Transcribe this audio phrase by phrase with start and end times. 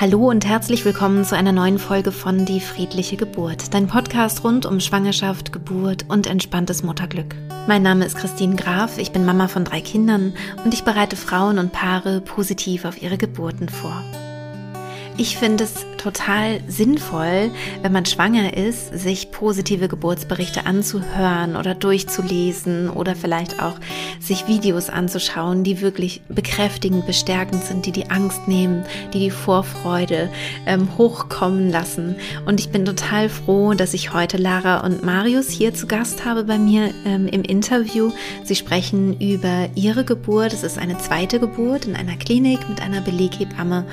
[0.00, 4.64] Hallo und herzlich willkommen zu einer neuen Folge von Die friedliche Geburt, dein Podcast rund
[4.64, 7.34] um Schwangerschaft, Geburt und entspanntes Mutterglück.
[7.66, 10.34] Mein Name ist Christine Graf, ich bin Mama von drei Kindern
[10.64, 14.04] und ich bereite Frauen und Paare positiv auf ihre Geburten vor.
[15.16, 17.50] Ich finde es total sinnvoll,
[17.82, 23.74] wenn man schwanger ist, sich positive Geburtsberichte anzuhören oder durchzulesen oder vielleicht auch
[24.20, 30.30] sich Videos anzuschauen, die wirklich bekräftigend, bestärkend sind, die die Angst nehmen, die die Vorfreude
[30.66, 32.16] ähm, hochkommen lassen.
[32.46, 36.44] Und ich bin total froh, dass ich heute Lara und Marius hier zu Gast habe
[36.44, 38.12] bei mir ähm, im Interview.
[38.44, 40.52] Sie sprechen über ihre Geburt.
[40.52, 43.84] Es ist eine zweite Geburt in einer Klinik mit einer Beleghebamme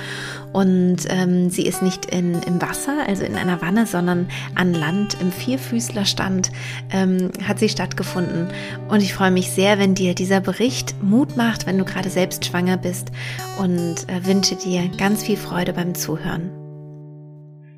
[0.56, 5.18] und ähm, sie ist nicht in, im Wasser, also in einer Wanne, sondern an Land
[5.22, 6.52] im Vierfüßlerstand
[6.92, 8.50] ähm, hat sie stattgefunden.
[8.90, 12.46] Und ich freue mich sehr, wenn dir dieser Bericht Mut macht, wenn du gerade selbst
[12.46, 13.12] schwanger bist
[13.58, 16.65] und äh, wünsche dir ganz viel Freude beim Zuhören.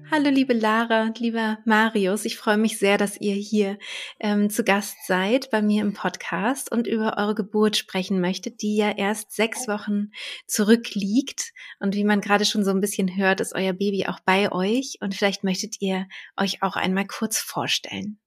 [0.10, 3.78] Hallo liebe Lara, lieber Marius, ich freue mich sehr, dass ihr hier
[4.22, 8.78] ähm, zu Gast seid bei mir im Podcast und über eure Geburt sprechen möchtet, die
[8.78, 10.12] ja erst sechs Wochen
[10.46, 11.52] zurückliegt.
[11.82, 14.98] Und wie man gerade schon so ein bisschen hört, ist euer Baby auch bei euch.
[15.02, 18.18] Und vielleicht möchtet ihr euch auch einmal kurz vorstellen.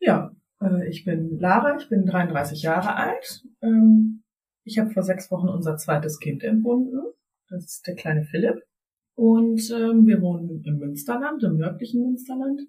[0.00, 0.30] Ja,
[0.62, 3.44] äh, ich bin Lara, ich bin 33 Jahre alt.
[3.60, 4.22] Ähm,
[4.64, 7.02] ich habe vor sechs Wochen unser zweites Kind entbunden.
[7.50, 8.67] Das ist der kleine Philipp.
[9.18, 12.60] Und ähm, wir wohnen im Münsterland, im nördlichen Münsterland,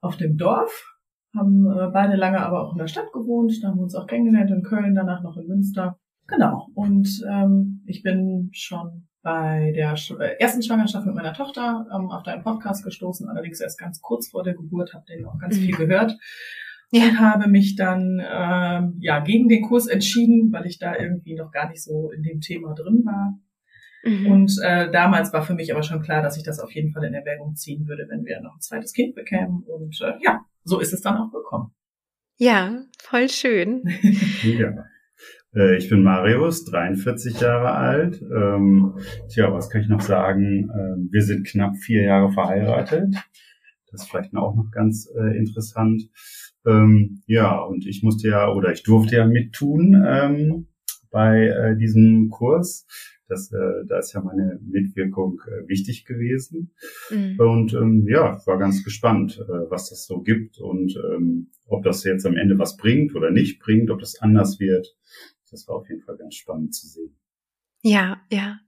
[0.00, 0.96] auf dem Dorf,
[1.36, 4.06] haben äh, beide lange aber auch in der Stadt gewohnt, da haben wir uns auch
[4.06, 5.98] kennengelernt in Köln, danach noch in Münster.
[6.28, 6.68] Genau.
[6.72, 12.22] Und ähm, ich bin schon bei der äh, ersten Schwangerschaft mit meiner Tochter ähm, auf
[12.22, 15.74] deinen Podcast gestoßen, allerdings erst ganz kurz vor der Geburt, habe den auch ganz viel
[15.74, 15.78] mhm.
[15.78, 16.16] gehört.
[16.90, 17.04] Ja.
[17.04, 21.50] Und habe mich dann ähm, ja gegen den Kurs entschieden, weil ich da irgendwie noch
[21.50, 23.38] gar nicht so in dem Thema drin war.
[24.04, 24.26] Mhm.
[24.26, 27.04] Und äh, damals war für mich aber schon klar, dass ich das auf jeden Fall
[27.04, 29.62] in Erwägung ziehen würde, wenn wir noch ein zweites Kind bekämen.
[29.62, 31.72] Und äh, ja, so ist es dann auch gekommen.
[32.38, 33.84] Ja, voll schön.
[34.42, 34.84] ja.
[35.54, 38.20] Äh, ich bin Marius, 43 Jahre alt.
[38.22, 38.98] Ähm,
[39.28, 40.70] tja, was kann ich noch sagen?
[40.74, 43.14] Ähm, wir sind knapp vier Jahre verheiratet.
[43.90, 46.02] Das ist vielleicht auch noch ganz äh, interessant.
[46.66, 50.68] Ähm, ja, und ich musste ja oder ich durfte ja mittun ähm,
[51.10, 52.86] bei äh, diesem Kurs.
[53.28, 56.74] Das, äh, da ist ja meine Mitwirkung äh, wichtig gewesen.
[57.10, 57.38] Mhm.
[57.38, 62.04] Und ähm, ja, war ganz gespannt, äh, was das so gibt und ähm, ob das
[62.04, 64.94] jetzt am Ende was bringt oder nicht bringt, ob das anders wird.
[65.50, 67.16] Das war auf jeden Fall ganz spannend zu sehen.
[67.82, 68.58] Ja, ja.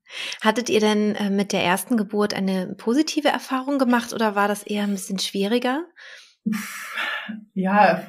[0.43, 4.65] Hattet ihr denn äh, mit der ersten Geburt eine positive Erfahrung gemacht oder war das
[4.65, 5.85] eher ein bisschen schwieriger?
[7.55, 8.03] Ja,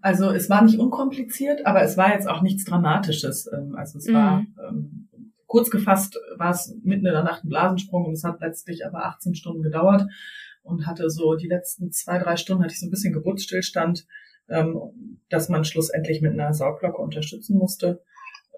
[0.00, 3.50] also es war nicht unkompliziert, aber es war jetzt auch nichts Dramatisches.
[3.52, 4.56] Ähm, also es war mhm.
[4.68, 5.08] ähm,
[5.46, 9.04] kurz gefasst war es mitten in der Nacht ein Blasensprung und es hat letztlich aber
[9.06, 10.06] 18 Stunden gedauert
[10.62, 14.06] und hatte so die letzten zwei, drei Stunden hatte ich so ein bisschen Geburtsstillstand,
[14.48, 18.02] ähm, dass man schlussendlich mit einer Saugglocke unterstützen musste.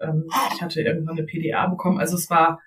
[0.01, 1.99] Ähm, ich hatte irgendwann eine PDA bekommen.
[1.99, 2.59] Also es war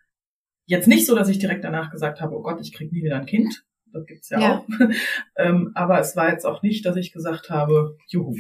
[0.67, 3.17] jetzt nicht so, dass ich direkt danach gesagt habe, oh Gott, ich krieg nie wieder
[3.17, 3.65] ein Kind.
[3.93, 4.59] Das gibt's ja, ja.
[4.59, 4.67] auch.
[5.37, 8.37] ähm, aber es war jetzt auch nicht, dass ich gesagt habe, juhu.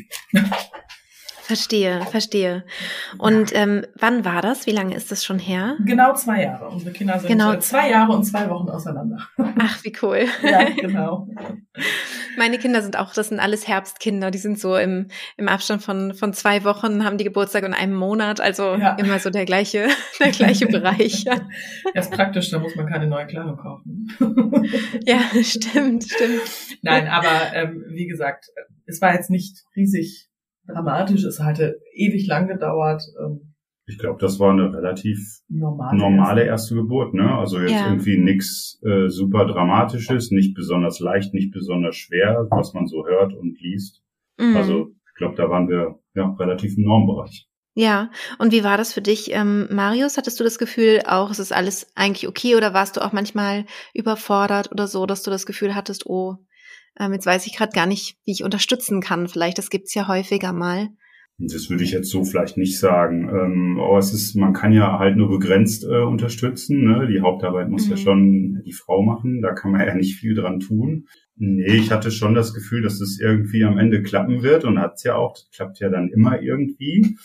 [1.42, 2.64] Verstehe, verstehe.
[3.18, 4.66] Und ähm, wann war das?
[4.66, 5.76] Wie lange ist das schon her?
[5.84, 6.68] Genau zwei Jahre.
[6.68, 7.52] Unsere Kinder sind genau.
[7.54, 9.18] Äh, zwei Jahre und zwei Wochen auseinander.
[9.58, 10.26] Ach, wie cool.
[10.42, 11.28] Ja, genau.
[12.36, 14.30] Meine Kinder sind auch, das sind alles Herbstkinder.
[14.30, 17.94] Die sind so im, im Abstand von, von zwei Wochen, haben die Geburtstag in einem
[17.94, 18.40] Monat.
[18.40, 18.94] Also ja.
[18.94, 19.88] immer so der gleiche,
[20.20, 21.24] der gleiche Bereich.
[21.32, 21.40] Ja.
[21.94, 24.08] Das ist praktisch, da muss man keine neue Kleidung kaufen.
[25.06, 26.42] ja, stimmt, stimmt.
[26.82, 28.46] Nein, aber ähm, wie gesagt,
[28.86, 30.28] es war jetzt nicht riesig
[30.66, 31.24] dramatisch.
[31.24, 33.02] Es hatte ewig lang gedauert.
[33.20, 33.54] Ähm,
[33.86, 35.18] ich glaube, das war eine relativ
[35.48, 37.36] normale, normale erste Geburt, ne?
[37.36, 37.88] Also jetzt ja.
[37.88, 43.34] irgendwie nichts äh, super Dramatisches, nicht besonders leicht, nicht besonders schwer, was man so hört
[43.34, 44.02] und liest.
[44.38, 44.56] Mhm.
[44.56, 47.48] Also ich glaube, da waren wir ja relativ im Normbereich.
[47.74, 50.18] Ja, und wie war das für dich, ähm, Marius?
[50.18, 53.64] Hattest du das Gefühl auch, es ist alles eigentlich okay oder warst du auch manchmal
[53.94, 56.36] überfordert oder so, dass du das Gefühl hattest, oh,
[56.98, 59.28] ähm, jetzt weiß ich gerade gar nicht, wie ich unterstützen kann.
[59.28, 60.88] Vielleicht, das gibt's ja häufiger mal.
[61.38, 63.28] Das würde ich jetzt so vielleicht nicht sagen.
[63.28, 66.84] Ähm, aber es ist, man kann ja halt nur begrenzt äh, unterstützen.
[66.84, 67.08] Ne?
[67.12, 67.90] Die Hauptarbeit muss mhm.
[67.90, 69.40] ja schon die Frau machen.
[69.42, 71.06] Da kann man ja nicht viel dran tun.
[71.36, 75.02] Nee, ich hatte schon das Gefühl, dass es irgendwie am Ende klappen wird und hat's
[75.02, 75.32] ja auch.
[75.32, 77.16] Das klappt ja dann immer irgendwie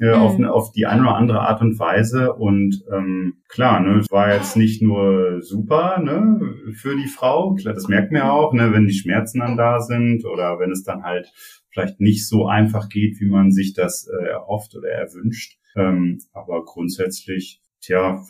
[0.00, 0.14] äh, mhm.
[0.14, 2.34] auf, auf die eine oder andere Art und Weise.
[2.34, 6.40] Und ähm, klar, ne, es war jetzt nicht nur super ne,
[6.74, 7.54] für die Frau.
[7.54, 10.70] Klar, das merkt man ja auch, ne, wenn die Schmerzen dann da sind oder wenn
[10.70, 11.32] es dann halt
[11.70, 15.58] vielleicht nicht so einfach geht, wie man sich das äh, erhofft oder erwünscht.
[15.74, 18.24] Ähm, aber grundsätzlich tja,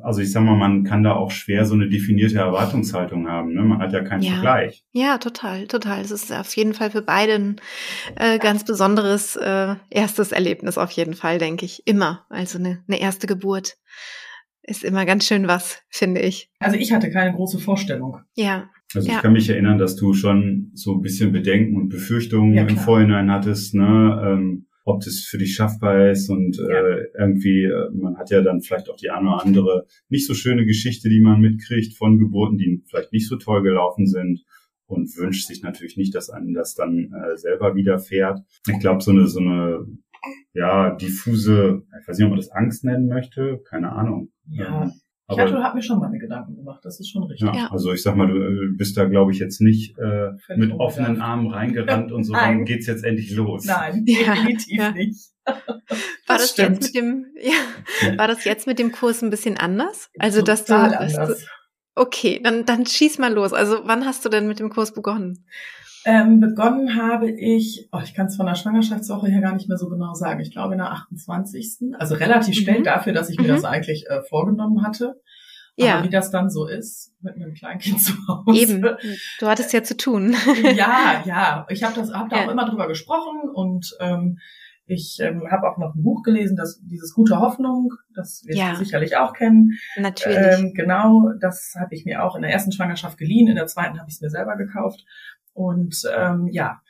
[0.00, 3.54] also ich sag mal, man kann da auch schwer so eine definierte Erwartungshaltung haben.
[3.54, 3.62] Ne?
[3.62, 4.32] Man hat ja keinen ja.
[4.32, 4.84] Vergleich.
[4.92, 6.00] Ja, total, total.
[6.00, 7.56] Es ist auf jeden Fall für beide ein
[8.16, 11.86] äh, ganz besonderes äh, erstes Erlebnis, auf jeden Fall, denke ich.
[11.86, 12.26] Immer.
[12.28, 13.76] Also eine, eine erste Geburt
[14.62, 16.50] ist immer ganz schön was, finde ich.
[16.60, 18.18] Also ich hatte keine große Vorstellung.
[18.34, 18.70] Ja.
[18.94, 19.16] Also ja.
[19.16, 22.76] ich kann mich erinnern, dass du schon so ein bisschen Bedenken und Befürchtungen Ja, im.
[22.76, 24.22] Vorhinein hattest, ne?
[24.24, 26.86] Ähm, ob das für dich schaffbar ist und Ja.
[26.86, 30.34] äh, irgendwie, äh, man hat ja dann vielleicht auch die eine oder andere nicht so
[30.34, 34.44] schöne Geschichte, die man mitkriegt von Geburten, die vielleicht nicht so toll gelaufen sind
[34.86, 38.40] und wünscht sich natürlich nicht, dass einem das dann äh, selber widerfährt.
[38.68, 39.86] Ich glaube, so eine, so eine,
[40.52, 44.30] ja, diffuse, ich weiß nicht, ob man das Angst nennen möchte, keine Ahnung.
[44.48, 44.82] Ja.
[44.84, 44.92] Ähm,
[45.32, 47.46] aber, hatte, habe mir schon meine Gedanken gemacht, das ist schon richtig.
[47.48, 47.68] ja, Ja.
[47.70, 50.70] also ich sag mal, du äh, bist da, glaube ich, jetzt nicht äh, Völlig mit
[50.72, 50.80] unbedarft.
[50.98, 53.64] offenen Armen reingerannt und so, dann geht's jetzt endlich los.
[53.64, 54.90] Nein, definitiv ja.
[54.92, 55.30] nicht.
[55.46, 56.76] War das, stimmt.
[56.82, 60.10] jetzt mit dem, ja, war das jetzt mit dem Kurs ein bisschen anders?
[60.18, 61.46] Also, dass du, Total dass du, anders.
[61.96, 63.52] okay, dann, dann schieß mal los.
[63.52, 65.46] Also, wann hast du denn mit dem Kurs begonnen?
[66.04, 69.76] Ähm, begonnen habe ich, oh, ich kann es von der Schwangerschaftswoche her gar nicht mehr
[69.78, 70.40] so genau sagen.
[70.40, 71.94] Ich glaube in der 28.
[71.98, 72.60] Also relativ Mhm.
[72.62, 73.48] spät dafür, dass ich mir Mhm.
[73.56, 75.20] das eigentlich äh, vorgenommen hatte.
[75.76, 75.96] Ja.
[75.96, 78.58] Aber wie das dann so ist, mit einem Kleinkind zu Hause.
[78.58, 78.82] Eben.
[79.40, 80.34] Du hattest ja zu tun.
[80.74, 81.66] ja, ja.
[81.68, 82.46] Ich habe das, hab da Ja.
[82.46, 84.38] auch immer drüber gesprochen und ähm,
[84.86, 88.74] ich ähm, habe auch noch ein Buch gelesen, das dieses Gute Hoffnung, das wirst Ja.
[88.74, 89.78] sicherlich auch kennen.
[89.96, 90.36] Natürlich.
[90.38, 93.98] Ähm, genau, das habe ich mir auch in der ersten Schwangerschaft geliehen, in der zweiten
[94.00, 95.04] habe ich es mir selber gekauft.
[95.52, 96.80] Und ähm, ja,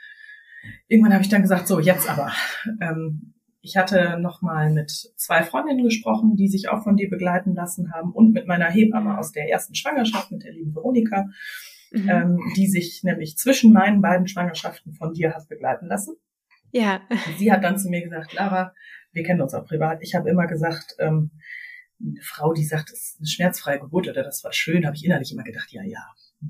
[0.89, 2.33] irgendwann habe ich dann gesagt, so jetzt aber.
[2.81, 7.55] Ähm, ich hatte noch mal mit zwei Freundinnen gesprochen, die sich auch von dir begleiten
[7.55, 11.27] lassen haben und mit meiner Hebamme aus der ersten Schwangerschaft, mit der lieben Veronika,
[11.93, 12.09] Mhm.
[12.09, 16.15] ähm, die sich nämlich zwischen meinen beiden Schwangerschaften von dir hat begleiten lassen.
[16.71, 17.01] ja.
[17.37, 18.73] Sie hat dann zu mir gesagt, Lara,
[19.13, 19.99] wir kennen uns auch privat.
[20.03, 21.33] Ich habe immer gesagt, ähm,
[22.01, 25.05] eine Frau, die sagt, es ist eine schmerzfreie Geburt oder das war schön, habe ich
[25.05, 26.07] innerlich immer gedacht, ja, ja,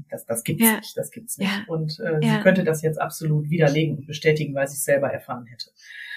[0.09, 0.77] das, das gibt's Ja.
[0.77, 1.51] nicht, das gibt's nicht.
[1.51, 1.65] Ja.
[1.69, 2.37] Und äh, Ja.
[2.37, 5.71] sie könnte das jetzt absolut widerlegen und bestätigen, weil sie es selber erfahren hätte.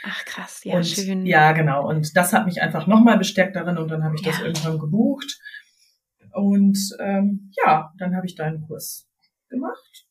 [0.06, 0.64] Ach, krass.
[0.64, 1.26] Ja, und, schön.
[1.26, 1.88] Ja, genau.
[1.88, 5.40] Und das hat mich einfach nochmal bestärkt darin und dann habe ich das irgendwann gebucht.
[6.34, 9.08] Und ähm, ja, dann habe ich deinen Kurs
[9.50, 10.06] gemacht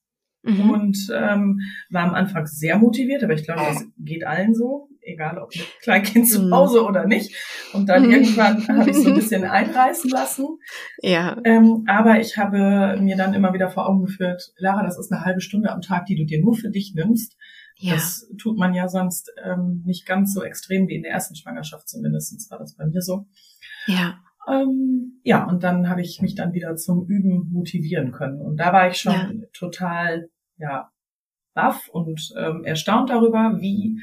[0.44, 0.70] Mhm.
[0.70, 1.61] und ähm,
[1.91, 5.66] war am Anfang sehr motiviert, aber ich glaube, das geht allen so, egal ob mit
[5.82, 6.54] Kleinkind zu Mhm.
[6.54, 7.34] Hause oder nicht.
[7.72, 8.10] Und dann Mhm.
[8.12, 10.46] irgendwann habe ich so ein bisschen einreißen lassen.
[11.02, 11.37] Ja.
[11.44, 15.25] Ähm, aber ich habe mir dann immer wieder vor Augen geführt, Lara, das ist eine
[15.25, 17.37] halbe Stunde am Tag, die du dir nur für dich nimmst.
[17.76, 17.94] Ja.
[17.94, 21.88] Das tut man ja sonst ähm, nicht ganz so extrem wie in der ersten Schwangerschaft
[21.88, 23.26] zumindest war das bei mir so.
[23.87, 24.19] Ja.
[24.48, 28.40] Ähm, ja, und dann habe ich mich dann wieder zum Üben motivieren können.
[28.40, 29.31] Und da war ich schon Ja.
[29.52, 30.28] total,
[30.58, 30.90] ja,
[31.54, 34.00] baff und ähm, erstaunt darüber, wie,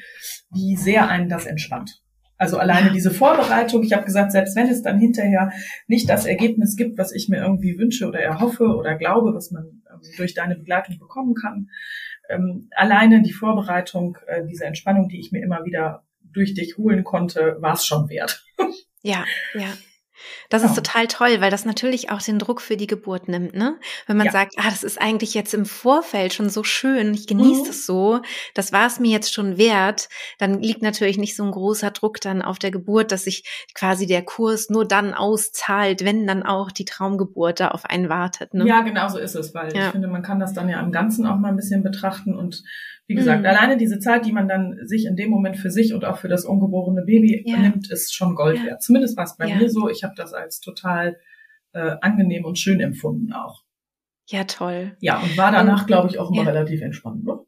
[0.51, 2.01] wie sehr einen das entspannt.
[2.37, 5.51] Also alleine diese Vorbereitung, ich habe gesagt, selbst wenn es dann hinterher
[5.87, 9.83] nicht das Ergebnis gibt, was ich mir irgendwie wünsche oder erhoffe oder glaube, was man
[9.91, 11.67] ähm, durch deine Begleitung bekommen kann,
[12.29, 17.03] ähm, alleine die Vorbereitung, äh, diese Entspannung, die ich mir immer wieder durch dich holen
[17.03, 18.45] konnte, war es schon wert.
[19.01, 19.23] Ja,
[19.53, 19.73] ja.
[20.49, 20.69] Das Ja.
[20.69, 23.79] ist total toll, weil das natürlich auch den Druck für die Geburt nimmt, ne?
[24.07, 24.31] Wenn man Ja.
[24.31, 27.69] sagt, ah, das ist eigentlich jetzt im Vorfeld schon so schön, ich genieße Mhm.
[27.69, 28.21] es so,
[28.53, 32.19] das war es mir jetzt schon wert, dann liegt natürlich nicht so ein großer Druck
[32.21, 33.43] dann auf der Geburt, dass sich
[33.73, 38.53] quasi der Kurs nur dann auszahlt, wenn dann auch die Traumgeburt da auf einen wartet,
[38.53, 38.65] ne?
[38.67, 39.85] Ja, genau so ist es, weil Ja.
[39.87, 42.63] ich finde, man kann das dann ja im Ganzen auch mal ein bisschen betrachten und
[43.09, 43.47] wie gesagt, Mhm.
[43.47, 46.27] alleine diese Zeit, die man dann sich in dem Moment für sich und auch für
[46.27, 47.57] das ungeborene Baby Ja.
[47.57, 48.65] nimmt, ist schon Gold Ja.
[48.65, 48.83] wert.
[48.83, 49.55] Zumindest war es bei Ja.
[49.57, 49.89] mir so.
[49.89, 51.17] Ich habe das als total
[51.73, 53.63] äh, angenehm und schön empfunden auch.
[54.27, 54.95] Ja, toll.
[55.01, 56.49] Ja, und war danach, glaube ich, auch immer ja.
[56.49, 57.23] relativ entspannt.
[57.25, 57.39] Ne?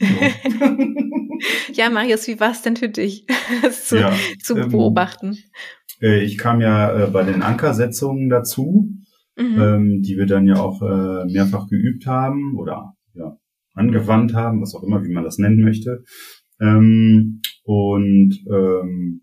[1.72, 3.26] Ja, Marius, wie war es denn für dich,
[3.62, 5.38] das zu, Ja, zu ähm, beobachten?
[6.00, 8.90] Äh, ich kam ja äh, bei den Ankersetzungen dazu,
[9.38, 9.60] Mhm.
[9.62, 12.94] ähm, die wir dann ja auch äh, mehrfach geübt haben oder
[13.74, 16.04] angewandt haben, was auch immer, wie man das nennen möchte.
[16.60, 19.22] Ähm, und ähm,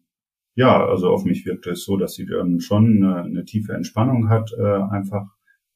[0.55, 4.29] ja, also auf mich wirkte es so, dass sie dann schon eine, eine tiefe Entspannung
[4.29, 5.25] hat, äh, einfach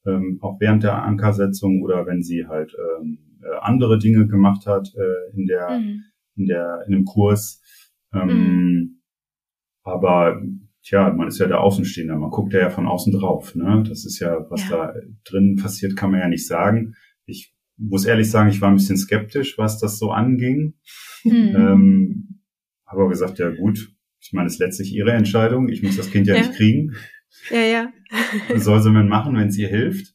[0.06, 4.92] ähm, auch während der Ankersetzung oder wenn sie halt ähm, äh, andere Dinge gemacht hat
[4.96, 6.04] äh, in der Mhm.
[6.36, 7.62] in der in dem Kurs.
[8.14, 9.00] Ähm,
[9.84, 10.42] Aber
[10.84, 13.56] tja, man ist ja der Außenstehender, man guckt ja von außen drauf.
[13.56, 13.84] Ne?
[13.88, 14.88] Das ist ja, was Ja.
[14.94, 14.94] da
[15.26, 16.96] drin passiert, kann man ja nicht sagen.
[17.26, 17.54] Ich
[17.90, 20.76] muss ehrlich sagen, ich war ein bisschen skeptisch, was das so anging.
[21.24, 21.56] Mhm.
[21.56, 22.40] Ähm,
[22.86, 25.70] habe aber gesagt, ja gut, ich meine, es ist letztlich ihre Entscheidung.
[25.70, 26.42] Ich muss das Kind ja, Ja.
[26.42, 26.96] nicht kriegen.
[27.50, 27.94] Ja, ja.
[28.56, 30.14] Soll sie mir machen, wenn es ihr hilft.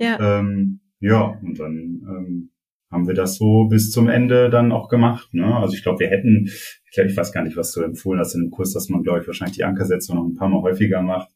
[0.00, 0.38] Ja.
[0.40, 2.50] Ähm, ja, und dann ähm,
[2.90, 5.34] haben wir das so bis zum Ende dann auch gemacht.
[5.34, 5.54] Ne?
[5.56, 8.34] Also ich glaube, wir hätten, ich, glaub, ich weiß gar nicht, was du empfohlen hast
[8.34, 11.02] in dem Kurs, dass man, glaube ich, wahrscheinlich die Ankersetzung noch ein paar Mal häufiger
[11.02, 11.28] macht.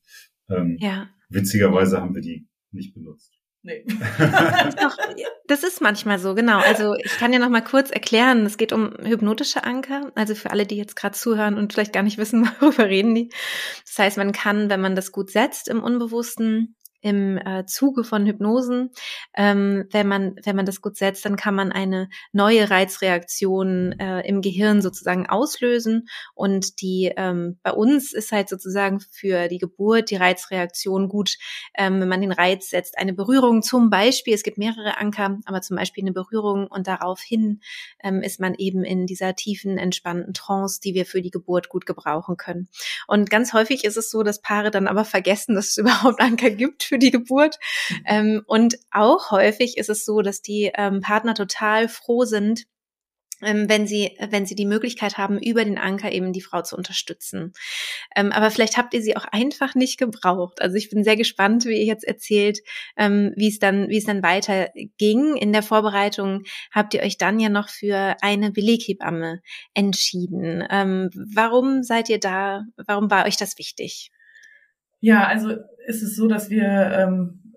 [0.49, 1.09] Ähm, ja.
[1.29, 3.38] Witzigerweise haben wir die nicht benutzt.
[3.69, 3.85] Nee.
[5.47, 6.59] das ist manchmal so, genau.
[6.59, 10.51] Also ich kann ja noch mal kurz erklären, es geht um hypnotische Anker, also für
[10.51, 13.31] alle, die jetzt gerade zuhören und vielleicht gar nicht wissen, worüber reden die.
[13.85, 18.27] Das heißt, man kann, wenn man das gut setzt im Unbewussten, im äh, Zuge von
[18.27, 18.91] Hypnosen,
[19.37, 24.27] ähm, wenn man wenn man das gut setzt, dann kann man eine neue Reizreaktion äh,
[24.27, 26.09] im Gehirn sozusagen auslösen.
[26.35, 31.37] Und die ähm, bei uns ist halt sozusagen für die Geburt die Reizreaktion gut,
[31.75, 35.63] ähm, wenn man den Reiz setzt, eine Berührung zum Beispiel, es gibt mehrere Anker, aber
[35.63, 37.61] zum Beispiel eine Berührung und daraufhin
[38.03, 41.87] ähm, ist man eben in dieser tiefen entspannten Trance, die wir für die Geburt gut
[41.87, 42.69] gebrauchen können.
[43.07, 46.51] Und ganz häufig ist es so, dass Paare dann aber vergessen, dass es überhaupt Anker
[46.51, 47.57] gibt für die Geburt.
[47.91, 47.97] Mhm.
[48.07, 52.65] Ähm, und auch häufig ist es so, dass die ähm, Partner total froh sind,
[53.41, 56.77] ähm, wenn sie, wenn sie die Möglichkeit haben, über den Anker eben die Frau zu
[56.77, 57.53] unterstützen.
[58.17, 60.61] Ähm, aber vielleicht habt ihr sie auch einfach nicht gebraucht.
[60.61, 62.59] Also ich bin sehr gespannt, wie ihr jetzt erzählt,
[62.97, 65.37] ähm, wie es dann, wie es dann weiter ging.
[65.37, 66.43] In der Vorbereitung
[66.73, 69.41] habt ihr euch dann ja noch für eine Beleghebamme
[69.75, 70.65] entschieden.
[70.69, 72.65] Ähm, warum seid ihr da?
[72.77, 74.11] Warum war euch das wichtig?
[75.01, 75.55] Ja, also
[75.89, 77.55] ist es so, dass wir, ähm,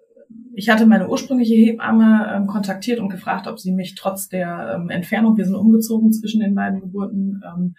[0.56, 4.90] ich hatte meine ursprüngliche Hebamme ähm, kontaktiert und gefragt, ob sie mich trotz der ähm,
[4.90, 7.76] Entfernung, wir sind umgezogen zwischen den beiden Geburten, ähm,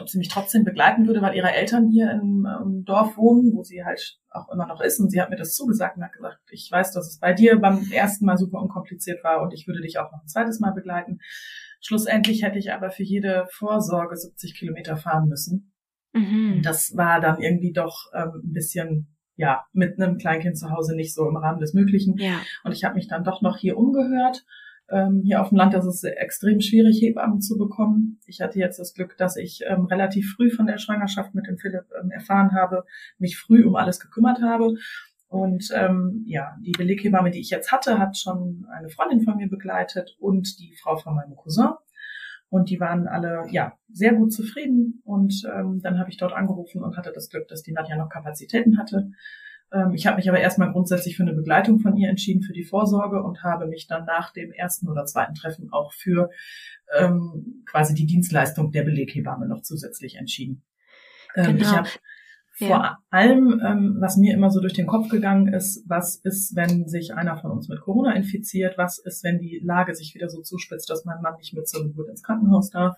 [0.00, 3.62] ob sie mich trotzdem begleiten würde, weil ihre Eltern hier im ähm, Dorf wohnen, wo
[3.62, 4.98] sie halt auch immer noch ist.
[5.00, 7.60] Und sie hat mir das zugesagt und hat gesagt, ich weiß, dass es bei dir
[7.60, 10.72] beim ersten Mal super unkompliziert war und ich würde dich auch noch ein zweites Mal
[10.72, 11.18] begleiten.
[11.82, 15.74] Schlussendlich hätte ich aber für jede Vorsorge 70 Kilometer fahren müssen.
[16.14, 16.62] Mhm.
[16.62, 21.14] Das war dann irgendwie doch ähm, ein bisschen ja, mit einem Kleinkind zu Hause nicht
[21.14, 22.16] so im Rahmen des Möglichen.
[22.18, 22.40] Ja.
[22.62, 24.44] Und ich habe mich dann doch noch hier umgehört.
[24.90, 28.20] Ähm, hier auf dem Land ist es extrem schwierig, Hebammen zu bekommen.
[28.26, 31.56] Ich hatte jetzt das Glück, dass ich ähm, relativ früh von der Schwangerschaft mit dem
[31.56, 32.84] Philipp ähm, erfahren habe,
[33.18, 34.74] mich früh um alles gekümmert habe.
[35.28, 39.48] Und ähm, ja, die Beleghebamme, die ich jetzt hatte, hat schon eine Freundin von mir
[39.48, 41.70] begleitet und die Frau von meinem Cousin.
[42.54, 45.02] Und die waren alle ja sehr gut zufrieden.
[45.02, 48.08] Und ähm, dann habe ich dort angerufen und hatte das Glück, dass die Nadja noch
[48.08, 49.10] Kapazitäten hatte.
[49.72, 52.62] Ähm, ich habe mich aber erstmal grundsätzlich für eine Begleitung von ihr entschieden für die
[52.62, 56.30] Vorsorge und habe mich dann nach dem ersten oder zweiten Treffen auch für
[56.96, 60.62] ähm, quasi die Dienstleistung der Beleghebamme noch zusätzlich entschieden.
[61.34, 61.58] Ähm, genau.
[61.58, 61.88] Ich habe
[62.56, 62.98] vor ja.
[63.10, 67.12] allem, ähm, was mir immer so durch den Kopf gegangen ist, was ist, wenn sich
[67.12, 68.78] einer von uns mit Corona infiziert?
[68.78, 71.82] Was ist, wenn die Lage sich wieder so zuspitzt, dass mein Mann nicht mit zur
[71.82, 72.96] Geburt ins Krankenhaus darf?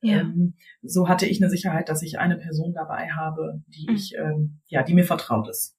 [0.00, 0.20] Ja.
[0.20, 3.94] Ähm, so hatte ich eine Sicherheit, dass ich eine Person dabei habe, die mhm.
[3.94, 5.76] ich, ähm, ja, die mir vertraut ist.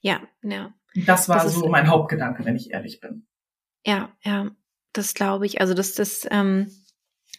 [0.00, 0.72] Ja, ja.
[1.04, 3.26] Das war das so mein Hauptgedanke, wenn ich ehrlich bin.
[3.84, 4.50] Ja, ja,
[4.92, 5.60] das glaube ich.
[5.60, 6.70] Also das, das ähm,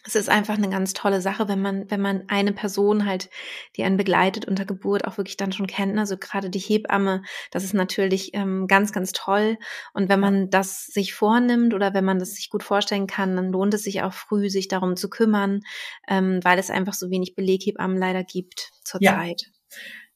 [0.04, 3.28] es ist einfach eine ganz tolle Sache, wenn man, wenn man eine Person halt,
[3.76, 5.98] die einen begleitet unter Geburt, auch wirklich dann schon kennt.
[5.98, 9.58] Also gerade die Hebamme, das ist natürlich ähm, ganz, ganz toll.
[9.92, 13.52] Und wenn man das sich vornimmt oder wenn man das sich gut vorstellen kann, dann
[13.52, 15.60] lohnt es sich auch früh, sich darum zu kümmern,
[16.08, 19.42] ähm, weil es einfach so wenig Beleghebammen leider gibt zurzeit.
[19.42, 19.48] Ja.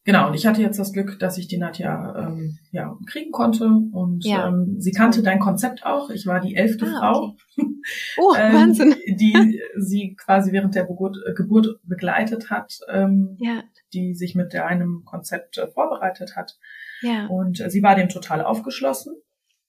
[0.05, 3.67] Genau, und ich hatte jetzt das Glück, dass ich die Nadja ähm, ja, kriegen konnte
[3.67, 4.49] und ja.
[4.49, 6.11] ähm, sie kannte dein Konzept auch.
[6.11, 7.69] Ich war die elfte ah, Frau, okay.
[8.19, 8.97] oh, ähm, Wahnsinn.
[9.07, 13.63] die sie quasi während der Geburt, äh, Geburt begleitet hat, ähm, ja.
[13.93, 16.59] die sich mit einem Konzept äh, vorbereitet hat.
[17.01, 17.27] Ja.
[17.27, 19.15] Und äh, sie war dem total aufgeschlossen.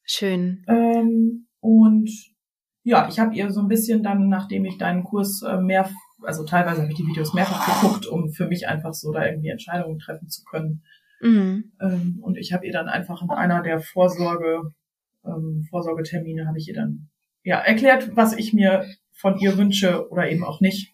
[0.03, 0.65] Schön.
[0.67, 2.09] Ähm, und
[2.81, 5.89] ja, ich habe ihr so ein bisschen dann, nachdem ich deinen Kurs äh, mehr
[6.23, 9.49] also teilweise habe ich die Videos mehrfach geguckt, um für mich einfach so da irgendwie
[9.49, 10.83] Entscheidungen treffen zu können.
[11.21, 11.71] Mhm.
[11.81, 14.73] Ähm, und ich habe ihr dann einfach in einer der Vorsorge,
[15.25, 17.09] ähm, Vorsorgetermine habe ich ihr dann
[17.43, 20.93] ja erklärt, was ich mir von ihr wünsche oder eben auch nicht.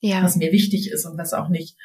[0.00, 0.22] Ja.
[0.22, 1.76] Was mir wichtig ist und was auch nicht.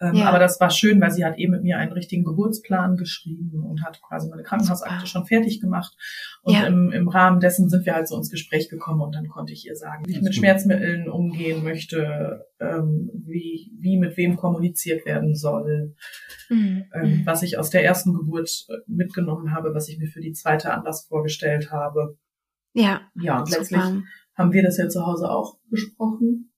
[0.00, 0.28] Ähm, ja.
[0.28, 3.84] Aber das war schön, weil sie hat eben mit mir einen richtigen Geburtsplan geschrieben und
[3.84, 5.96] hat quasi meine Krankenhausakte schon fertig gemacht.
[6.42, 6.66] Und ja.
[6.66, 9.66] im, im Rahmen dessen sind wir halt so ins Gespräch gekommen und dann konnte ich
[9.66, 15.36] ihr sagen, wie ich mit Schmerzmitteln umgehen möchte, ähm, wie, wie mit wem kommuniziert werden
[15.36, 15.94] soll,
[16.48, 16.84] mhm.
[16.92, 17.26] ähm, mhm.
[17.26, 20.72] was ich aus der ersten Geburt äh, mitgenommen habe, was ich mir für die zweite
[20.72, 22.18] anders vorgestellt habe.
[22.72, 23.02] Ja.
[23.14, 23.80] Ja, und letztlich
[24.36, 26.52] haben wir das ja zu Hause auch besprochen.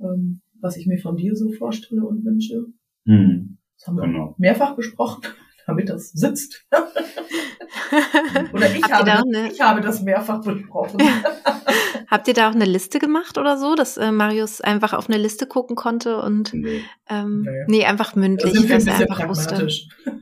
[0.00, 2.66] Ähm, was ich mir von dir so vorstelle und wünsche.
[3.04, 3.58] Mhm.
[3.78, 4.34] Das haben wir genau.
[4.38, 5.22] mehrfach besprochen,
[5.66, 6.66] damit das sitzt.
[8.52, 9.52] oder ich habe, eine...
[9.52, 11.00] ich habe das mehrfach besprochen.
[12.08, 15.18] Habt ihr da auch eine Liste gemacht oder so, dass äh, Marius einfach auf eine
[15.18, 17.64] Liste gucken konnte und nee, ähm, nee.
[17.66, 19.66] nee einfach mündlich, sind wir ein einfach wusste.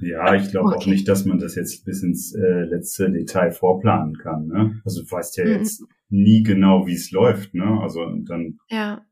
[0.01, 0.77] Ja, ich glaube okay.
[0.79, 4.47] auch nicht, dass man das jetzt bis ins äh, letzte Detail vorplanen kann.
[4.47, 4.81] Ne?
[4.85, 5.51] Also du weißt ja mhm.
[5.51, 7.53] jetzt nie genau, wie es läuft.
[7.55, 7.79] Ne?
[7.83, 9.05] Also dann ja.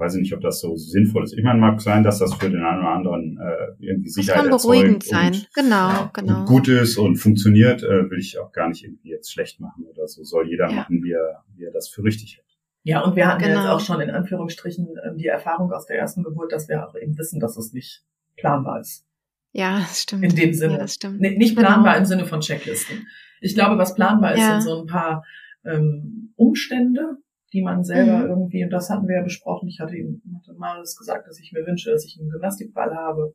[0.00, 1.34] Weiß ich nicht, ob das so sinnvoll ist.
[1.34, 4.62] Ich meine, mag sein, dass das für den einen oder anderen äh, irgendwie Sicherheit das
[4.62, 5.36] kann beruhigend sein.
[5.54, 6.44] Genau, ja, genau.
[6.46, 10.08] gut ist und funktioniert, äh, will ich auch gar nicht irgendwie jetzt schlecht machen oder
[10.08, 10.24] so.
[10.24, 10.74] Soll jeder Ja.
[10.76, 12.46] machen, wie er, wie er das für richtig hält.
[12.82, 13.60] Ja, und wir hatten ja Genau.
[13.60, 16.94] jetzt auch schon in Anführungsstrichen ähm, die Erfahrung aus der ersten Geburt, dass wir auch
[16.96, 18.02] eben wissen, dass es nicht
[18.38, 19.04] planbar ist.
[19.52, 20.24] Ja, das stimmt.
[20.24, 20.74] In dem Sinne.
[20.74, 21.20] Ja, das stimmt.
[21.20, 21.68] Nee, nicht Genau.
[21.68, 23.06] planbar im Sinne von Checklisten.
[23.42, 25.24] Ich glaube, was planbar ist, sind so ein paar
[25.64, 27.16] ähm, Umstände,
[27.52, 28.30] die man selber Mhm.
[28.30, 31.52] irgendwie, und das hatten wir ja besprochen, ich hatte ihm hatte Marius gesagt, dass ich
[31.52, 33.34] mir wünsche, dass ich einen Gymnastikball habe.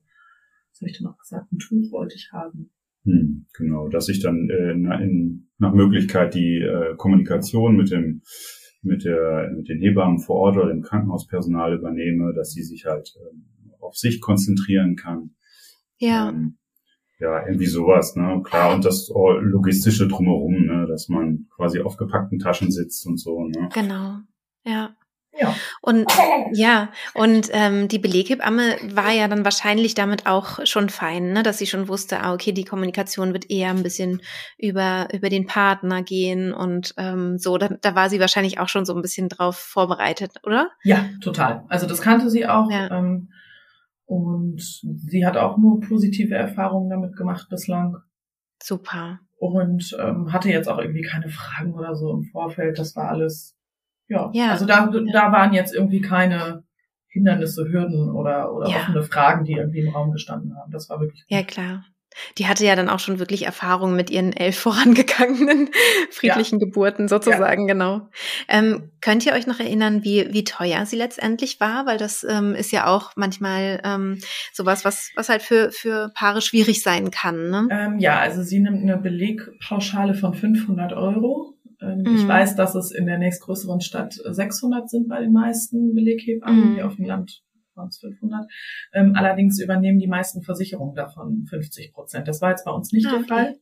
[0.72, 1.52] Was habe ich denn noch gesagt?
[1.52, 2.72] Ein Tuch wollte ich haben.
[3.04, 8.22] Hm, genau, dass ich dann äh, in, nach Möglichkeit die äh, Kommunikation mit dem
[8.82, 13.16] mit der mit den Hebammen vor Ort oder dem Krankenhauspersonal übernehme, dass sie sich halt
[13.20, 13.46] ähm,
[13.80, 15.32] auf sich konzentrieren kann.
[15.98, 16.58] Ja, Ähm,
[17.20, 18.42] ja, irgendwie sowas, ne?
[18.44, 23.46] Klar, und das logistische drumherum, ne, dass man quasi auf gepackten Taschen sitzt und so,
[23.46, 23.70] ne?
[23.74, 24.20] genau.
[24.66, 24.96] Ja.
[25.38, 25.54] Ja.
[25.82, 26.10] Und
[26.54, 31.44] ja, und ähm, die Beleghebamme war ja dann wahrscheinlich damit auch schon fein, ne?
[31.44, 34.22] dass sie schon wusste, ah, okay, die Kommunikation wird eher ein bisschen
[34.58, 37.58] über, über den Partner gehen und ähm, so.
[37.58, 40.70] Da, da war sie wahrscheinlich auch schon so ein bisschen drauf vorbereitet, oder?
[40.84, 41.66] Ja, total.
[41.68, 42.72] Also das kannte sie auch.
[42.72, 42.90] Ja.
[42.92, 43.30] Ähm,
[44.06, 47.98] und sie hat auch nur positive Erfahrungen damit gemacht bislang.
[48.62, 49.20] Super.
[49.38, 52.80] Und ähm, hatte jetzt auch irgendwie keine Fragen oder so im Vorfeld.
[52.80, 53.58] Das war alles,
[54.08, 54.30] ja.
[54.34, 54.52] Ja.
[54.52, 56.64] Also da, da waren jetzt irgendwie keine
[57.08, 58.78] Hindernisse, Hürden oder, oder Ja.
[58.78, 60.72] offene Fragen, die irgendwie im Raum gestanden haben.
[60.72, 61.32] Das war wirklich gut.
[61.32, 61.86] Ja, klar.
[62.38, 65.70] Die hatte ja dann auch schon wirklich Erfahrung mit ihren elf vorangegangenen
[66.12, 68.10] friedlichen Geburten sozusagen, genau.
[68.48, 71.86] Ähm, könnt ihr euch noch erinnern, wie, wie teuer sie letztendlich war?
[71.86, 74.20] Weil das ähm, ist ja auch manchmal ähm,
[74.54, 77.50] sowas, was, was halt für, für Paare schwierig sein kann.
[77.50, 77.68] Ne?
[77.72, 81.56] Ähm, ja, also sie nimmt eine Belegpauschale von 500 Euro.
[81.82, 82.16] Ähm, Mhm.
[82.16, 86.72] Ich weiß, dass es in der nächstgrößeren Stadt 600 sind bei den meisten Beleghebammen.
[86.72, 86.76] Mhm.
[86.76, 87.42] Hier auf dem Land
[87.90, 88.50] es 500.
[88.94, 92.28] Ähm, allerdings übernehmen die meisten Versicherungen davon 50 Prozent.
[92.28, 93.28] Das war jetzt bei uns nicht Ah, der okay.
[93.28, 93.56] Fall,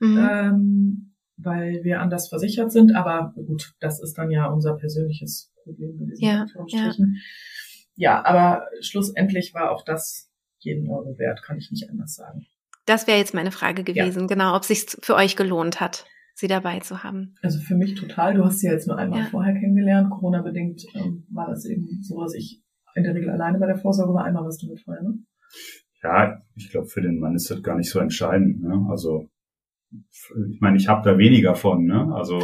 [0.00, 0.28] Mhm.
[0.30, 2.94] ähm, weil wir anders versichert sind.
[2.94, 6.24] Aber gut, das ist dann ja unser persönliches Problem gewesen.
[6.24, 7.16] Ja, Anführungsstrichen.
[7.96, 12.46] ja, aber schlussendlich war auch das jeden Euro wert, kann ich nicht anders sagen.
[12.86, 16.80] Das wäre jetzt meine Frage gewesen, genau, ob sich für euch gelohnt hat, sie dabei
[16.80, 17.34] zu haben.
[17.42, 18.34] Also für mich total.
[18.34, 19.26] Du hast sie ja jetzt nur einmal Ja.
[19.26, 20.10] vorher kennengelernt.
[20.10, 22.62] Corona-bedingt ähm, war das eben so, dass ich
[22.98, 24.24] in der Regel alleine bei der Vorsorge war.
[24.24, 25.18] Einmal warst du mit vorher, ne?
[26.02, 28.62] Ja, ich glaube, für den Mann ist das gar nicht so entscheidend.
[28.62, 28.86] Ne?
[28.90, 29.28] Also
[30.50, 31.84] ich meine, ich habe da weniger von.
[31.86, 32.14] Ne?
[32.14, 32.38] Also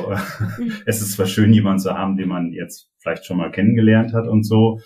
[0.58, 0.72] Mhm.
[0.86, 4.26] es ist zwar schön, jemanden zu haben, den man jetzt vielleicht schon mal kennengelernt hat
[4.26, 4.80] und so.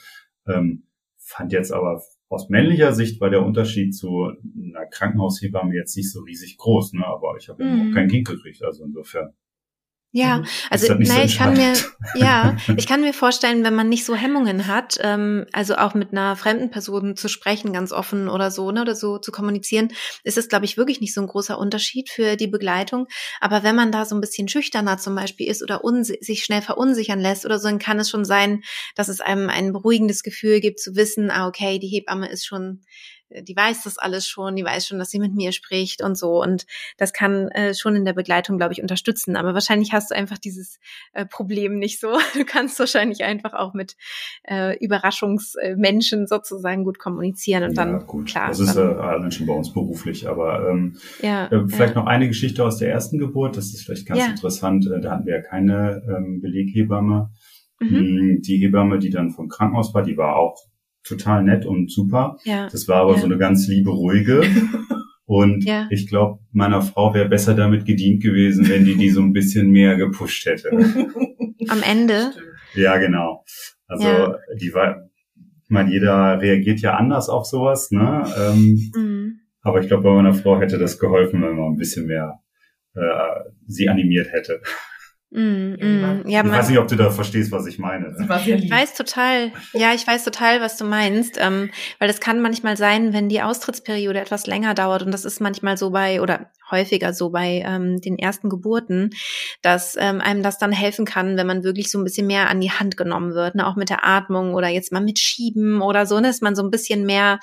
[0.47, 0.85] Ähm,
[1.19, 4.33] fand jetzt aber aus männlicher Sicht war der Unterschied zu
[4.75, 6.93] einer Krankenhaushebamme jetzt nicht so riesig groß.
[6.95, 7.07] Ne?
[7.07, 7.91] Aber ich habe Mhm.
[7.91, 8.63] auch kein Kind gekriegt.
[8.65, 9.31] Also insofern.
[10.11, 10.47] Ja, Mhm.
[10.71, 11.75] also so nein, ich kann mir,
[12.15, 16.13] ja, ich kann mir vorstellen, wenn man nicht so Hemmungen hat, ähm, also auch mit
[16.13, 19.89] einer fremden Person zu sprechen, ganz offen oder so, ne, oder so zu kommunizieren,
[20.25, 23.07] ist es, glaube ich, wirklich nicht so ein großer Unterschied für die Begleitung.
[23.41, 25.81] Aber wenn man da so ein bisschen schüchterner zum Beispiel ist oder
[26.21, 28.63] sich schnell verunsichern lässt oder so, dann kann es schon sein,
[28.95, 32.81] dass es einem ein beruhigendes Gefühl gibt, zu wissen, ah, okay, die Hebamme ist schon
[33.31, 36.43] die weiß das alles schon, die weiß schon, dass sie mit mir spricht und so.
[36.43, 39.37] Und das kann äh, schon in der Begleitung, glaube ich, unterstützen.
[39.37, 40.79] Aber wahrscheinlich hast du einfach dieses
[41.13, 42.09] äh, Problem nicht so.
[42.35, 43.97] Du kannst wahrscheinlich einfach auch mit
[44.45, 48.27] äh, Überraschungsmenschen sozusagen gut kommunizieren und dann ja, gut.
[48.29, 48.49] klar.
[48.49, 50.29] das ist äh, dann, allein schon bei uns beruflich.
[50.29, 52.01] Aber ähm, ja, Äh, vielleicht ja.
[52.01, 54.27] noch eine Geschichte aus der ersten Geburt, das ist vielleicht ganz Ja.
[54.27, 54.87] interessant.
[54.87, 57.31] Äh, Da hatten wir ja keine ähm, Beleghebamme.
[57.81, 57.89] Mhm.
[58.39, 60.57] Mm, Die Hebamme, die dann vom Krankenhaus war, die war auch
[61.09, 62.37] total nett und super.
[62.45, 62.69] ja.
[62.71, 63.19] Das war aber Ja.
[63.21, 64.43] so eine ganz liebe, ruhige.
[65.31, 65.87] Und Ja.
[65.91, 69.71] ich glaube, meiner Frau wäre besser damit gedient gewesen, wenn die die so ein bisschen
[69.71, 70.71] mehr gepusht hätte.
[71.69, 72.33] Am Ende.
[72.75, 73.45] Ja, genau.
[73.89, 74.39] Also Ja.
[74.59, 78.25] die war, ich meine, jeder reagiert ja anders auf sowas, ne?
[78.39, 79.41] Ähm, Mhm.
[79.61, 82.41] aber ich glaube, bei meiner Frau hätte das geholfen, wenn man ein bisschen mehr
[82.95, 83.01] äh,
[83.67, 84.63] sie animiert hätte.
[85.31, 85.77] Mhm.
[85.81, 86.23] Mhm.
[86.27, 88.15] Ja, ich man, weiß nicht, ob du da verstehst, was ich meine.
[88.15, 92.41] Sehr Ich weiß total, ja, ich weiß total, was du meinst, ähm, weil das kann
[92.41, 96.51] manchmal sein, wenn die Austrittsperiode etwas länger dauert und das ist manchmal so bei oder
[96.71, 99.11] häufiger so bei ähm, den ersten Geburten,
[99.63, 102.61] dass ähm, einem das dann helfen kann, wenn man wirklich so ein bisschen mehr an
[102.61, 103.67] die Hand genommen wird, ne?
[103.67, 106.29] auch mit der Atmung oder jetzt mal mit Schieben oder so, ne?
[106.29, 107.41] dass man so ein bisschen mehr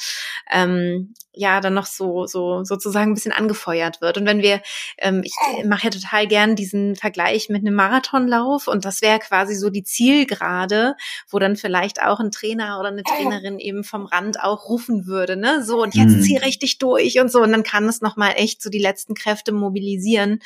[0.51, 4.17] ähm, ja dann noch so so sozusagen ein bisschen angefeuert wird.
[4.17, 4.61] Und wenn wir,
[4.97, 5.33] ähm, ich
[5.65, 9.83] mache ja total gern diesen Vergleich mit einem Marathonlauf und das wäre quasi so die
[9.83, 10.95] Zielgerade,
[11.29, 15.35] wo dann vielleicht auch ein Trainer oder eine Trainerin eben vom Rand auch rufen würde,
[15.35, 16.21] ne, so und jetzt mhm.
[16.21, 19.14] zieh richtig durch und so und dann kann es noch mal echt so die letzten
[19.15, 20.39] Kräfte mobilisieren.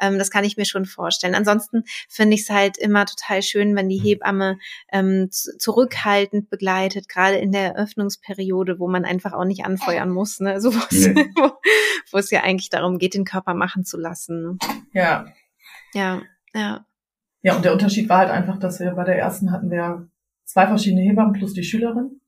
[0.00, 1.34] Ähm, das kann ich mir schon vorstellen.
[1.34, 4.58] Ansonsten finde ich es halt immer total schön, wenn die Hebamme
[4.92, 10.52] ähm, zurückhaltend begleitet, gerade in der Eröffnungsperiode, wo man einfach auch nicht anfeuern muss ne?
[10.56, 11.28] Also wo, nee.
[11.34, 11.50] wo,
[12.12, 14.42] wo es ja eigentlich darum geht, den Körper machen zu lassen.
[14.42, 14.58] Ne?
[14.92, 15.26] Ja.
[15.92, 16.22] Ja,
[16.54, 16.86] ja.
[17.42, 20.08] Ja, und der Unterschied war halt einfach, dass wir bei der ersten hatten wir
[20.44, 22.20] zwei verschiedene Hebammen plus die Schülerin.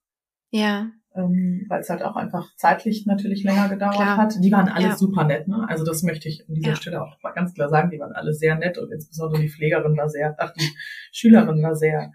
[0.50, 0.90] Ja.
[1.18, 4.16] Ähm, weil es halt auch einfach zeitlich natürlich länger gedauert klar.
[4.16, 4.34] hat.
[4.40, 4.96] Die waren alle ja.
[4.96, 5.66] super nett, ne?
[5.68, 6.76] Also das möchte ich an dieser ja.
[6.76, 9.96] Stelle auch mal ganz klar sagen, die waren alle sehr nett und insbesondere die Pflegerin
[9.96, 10.70] war sehr, ach, die
[11.10, 12.12] Schülerin war sehr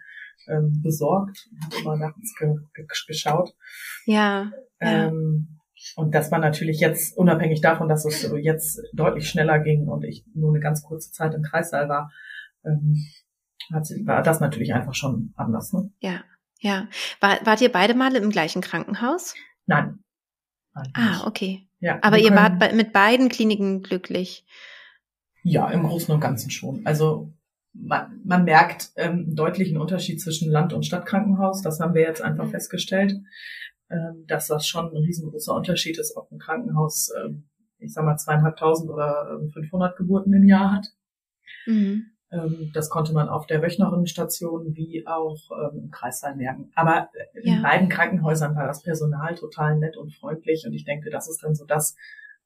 [0.48, 3.54] ähm, besorgt, hat immer nachts ge ge geschaut.
[4.06, 4.52] Ja.
[4.80, 5.60] Ähm,
[5.98, 10.26] und das war natürlich jetzt, unabhängig davon, dass es jetzt deutlich schneller ging und ich
[10.34, 12.10] nur eine ganz kurze Zeit im Kreissaal war,
[12.64, 12.96] ähm,
[13.72, 15.74] hat, war das natürlich einfach schon anders.
[15.74, 15.92] Ne?
[16.00, 16.22] Ja,
[16.64, 16.88] ja.
[17.20, 19.36] War, wart ihr beide Male im gleichen Krankenhaus?
[19.66, 20.00] Nein.
[20.74, 21.68] Ah, okay.
[21.80, 24.46] Ja, Aber ihr wart bei, mit beiden Kliniken glücklich?
[25.44, 26.86] Ja, im Großen und Ganzen schon.
[26.86, 27.34] Also
[27.74, 31.62] man, man merkt ähm, einen deutlichen Unterschied zwischen Land- und Stadtkrankenhaus.
[31.62, 32.52] Das haben wir jetzt einfach mhm.
[32.52, 33.14] festgestellt.
[33.90, 37.44] Ähm, dass das schon ein riesengroßer Unterschied ist, ob ein Krankenhaus, ähm,
[37.78, 40.88] ich sag mal, zweieinhalbtausend oder 500 ähm, Geburten im Jahr hat.
[41.68, 42.13] Mhm.
[42.74, 45.38] Das konnte man auf der Wöchnerinnenstation wie auch
[45.74, 46.72] im Kreissaal merken.
[46.76, 47.62] Aber in ja.
[47.62, 51.54] beiden Krankenhäusern war das Personal total nett und freundlich und ich denke, das ist dann
[51.56, 51.96] so das,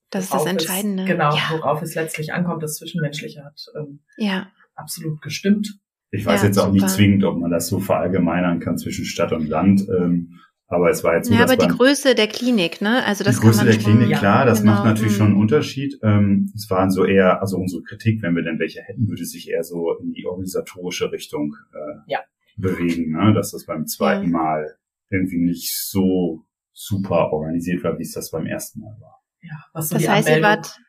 [0.10, 1.04] das ist das Entscheidende.
[1.04, 1.50] Es, genau, ja.
[1.52, 2.64] worauf es letztlich ankommt.
[2.64, 4.48] Das Zwischenmenschliche hat ähm, ja.
[4.76, 5.80] absolut gestimmt.
[6.12, 6.74] Ich weiß ja, jetzt auch super.
[6.74, 9.82] nicht zwingend, ob man das so verallgemeinern kann zwischen Stadt und Land.
[9.90, 13.04] Ähm, aber es war jetzt so, Ja, aber die Größe der Klinik, ne?
[13.06, 14.74] Also das die Größe kann man der schon, Klinik, klar, das genau.
[14.74, 15.42] macht natürlich schon einen mhm.
[15.42, 15.98] Unterschied.
[16.04, 19.50] Ähm, es waren so eher, also unsere Kritik, wenn wir denn welche hätten, würde sich
[19.50, 22.20] eher so in die organisatorische Richtung äh, ja.
[22.58, 23.34] bewegen, ne?
[23.34, 24.38] Dass das beim zweiten ja.
[24.38, 24.76] Mal
[25.10, 29.24] irgendwie nicht so super organisiert war, wie es das beim ersten Mal war.
[29.42, 30.80] Ja, was so das die heißt, Anmeldung, ihr wart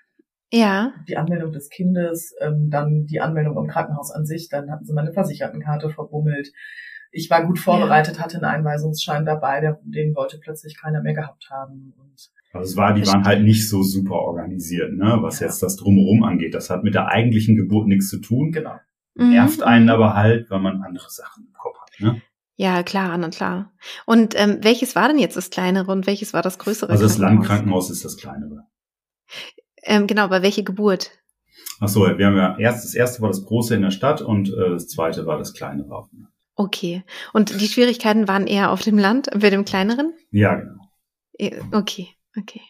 [0.50, 0.94] ja.
[1.06, 4.94] Die Anmeldung des Kindes, ähm, dann die Anmeldung im Krankenhaus an sich, dann hatten sie
[4.94, 6.52] meine Versichertenkarte verbummelt
[7.10, 8.22] ich war gut vorbereitet, ja.
[8.22, 11.94] hatte einen Einweisungsschein dabei, der, den wollte plötzlich keiner mehr gehabt haben.
[11.98, 15.46] Und also es war, die waren halt nicht so super organisiert, ne, was ja.
[15.46, 16.54] jetzt das drumherum angeht.
[16.54, 18.52] Das hat mit der eigentlichen Geburt nichts zu tun.
[18.52, 18.78] Genau.
[19.14, 19.30] Mhm.
[19.30, 22.22] Nervt einen aber halt, weil man andere Sachen im Kopf hat, ne?
[22.60, 23.72] Ja, klar, na klar.
[24.04, 26.90] Und ähm, welches war denn jetzt das kleinere und welches war das größere?
[26.90, 28.66] Also das Landkrankenhaus ist das kleinere.
[29.84, 31.12] Ähm, genau, aber welche Geburt?
[31.80, 34.48] Ach so, wir haben ja erst das erste war das große in der Stadt und
[34.48, 36.34] äh, das zweite war das kleinere auf dem Land.
[36.58, 37.04] Okay.
[37.32, 40.12] Und die Schwierigkeiten waren eher auf dem Land, bei dem kleineren?
[40.32, 41.68] Ja, genau.
[41.70, 42.60] Okay, okay.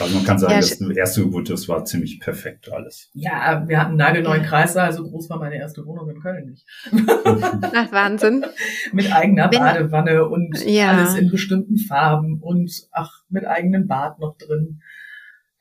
[0.00, 3.08] Also man kann sagen, ja, das erste Geburt, das war ziemlich perfekt alles.
[3.14, 6.66] Ja, wir hatten einen nagelneuen Kreissaal, so groß war meine erste Wohnung in Köln nicht.
[6.92, 8.44] Ach, Wahnsinn.
[8.92, 10.90] mit eigener Badewanne und ja.
[10.90, 14.82] alles in bestimmten Farben und ach, mit eigenem Bad noch drin.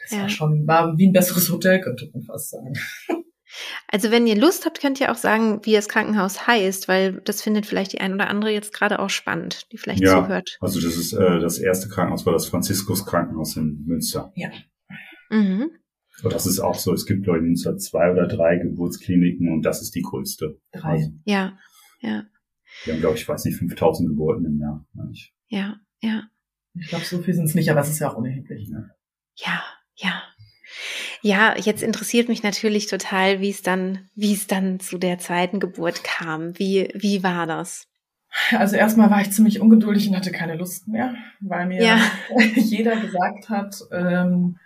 [0.02, 0.22] Das ja.
[0.22, 2.74] war schon, war wie ein besseres Hotel, könnte man fast sagen.
[3.88, 7.42] Also wenn ihr Lust habt, könnt ihr auch sagen, wie das Krankenhaus heißt, weil das
[7.42, 10.58] findet vielleicht die ein oder andere jetzt gerade auch spannend, die vielleicht ja, zuhört.
[10.60, 14.32] Also das ist äh, das erste Krankenhaus war das Franziskus Krankenhaus in Münster.
[14.36, 14.50] Ja.
[15.30, 15.72] Mhm.
[16.24, 19.52] Und das ist auch so, es gibt glaube ich in Münster zwei oder drei Geburtskliniken
[19.52, 20.60] und das ist die größte.
[20.72, 20.92] Drei.
[20.92, 21.58] Also, ja,
[22.02, 22.24] ja.
[22.84, 24.86] Wir haben glaube ich, weiß nicht, 5000 Geburten im Jahr.
[25.48, 26.24] Ja, ja.
[26.76, 28.70] Ich glaube, so viel sind es nicht, aber es ist ja auch unerheblich.
[28.70, 28.86] Ja,
[29.36, 29.64] ja.
[29.96, 30.24] ja.
[31.22, 35.60] Ja, jetzt interessiert mich natürlich total, wie es dann, wie es dann zu der zweiten
[35.60, 36.58] Geburt kam.
[36.58, 37.88] Wie, wie war das?
[38.52, 42.00] Also erstmal war ich ziemlich ungeduldig und hatte keine Lust mehr, weil mir ja.
[42.56, 44.58] jeder gesagt hat, ähm,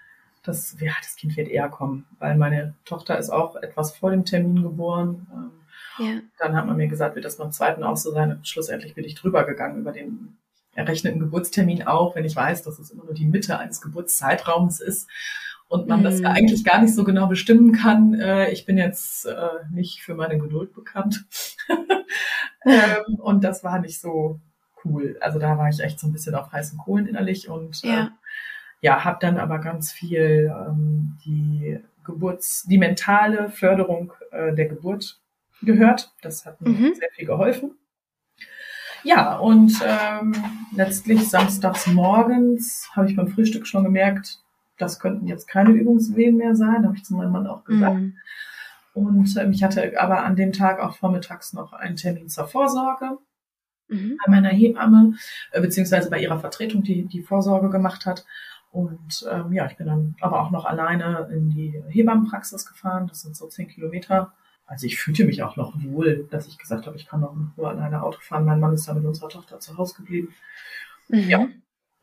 [0.43, 4.25] dass ja, das Kind wird eher kommen, weil meine Tochter ist auch etwas vor dem
[4.25, 5.27] Termin geboren.
[5.33, 6.19] Ähm, ja.
[6.39, 8.31] Dann hat man mir gesagt, wird das beim zweiten auch so sein.
[8.31, 10.37] Und schlussendlich bin ich drüber gegangen über den
[10.75, 15.07] errechneten Geburtstermin auch, wenn ich weiß, dass es immer nur die Mitte eines Geburtszeitraums ist
[15.73, 16.03] und man mhm.
[16.03, 18.13] das eigentlich gar nicht so genau bestimmen kann.
[18.13, 21.25] Äh, ich bin jetzt äh, nicht für meine Geduld bekannt.
[22.65, 24.39] ähm, und das war nicht so
[24.85, 25.17] cool.
[25.19, 28.07] Also da war ich echt so ein bisschen auf heißen Kohlen innerlich und ja, äh,
[28.81, 35.21] ja habe dann aber ganz viel ähm, die Geburts, die mentale Förderung äh, der Geburt
[35.63, 36.13] gehört.
[36.21, 36.93] Das hat mir mhm.
[36.93, 37.71] sehr viel geholfen.
[39.03, 40.35] Ja, und ähm,
[40.75, 44.42] letztlich samstags morgens habe ich beim Frühstück schon gemerkt,
[44.83, 47.95] das könnten jetzt keine Übungswehen mehr sein, habe ich zu meinem Mann auch gesagt.
[47.95, 48.17] Mhm.
[48.93, 53.17] Und ähm, ich hatte aber an dem Tag auch vormittags noch einen Termin zur Vorsorge
[53.87, 54.17] mhm.
[54.23, 55.15] bei meiner Hebamme,
[55.51, 58.25] äh, beziehungsweise bei ihrer Vertretung, die die Vorsorge gemacht hat.
[58.71, 63.07] Und ähm, ja, ich bin dann aber auch noch alleine in die Hebammenpraxis gefahren.
[63.07, 64.33] Das sind so zehn Kilometer.
[64.65, 67.69] Also ich fühlte mich auch noch wohl, dass ich gesagt habe, ich kann noch nur
[67.69, 68.45] alleine Auto fahren.
[68.45, 70.33] Mein Mann ist dann mit unserer Tochter zu Hause geblieben.
[71.07, 71.29] Mhm.
[71.29, 71.47] Ja.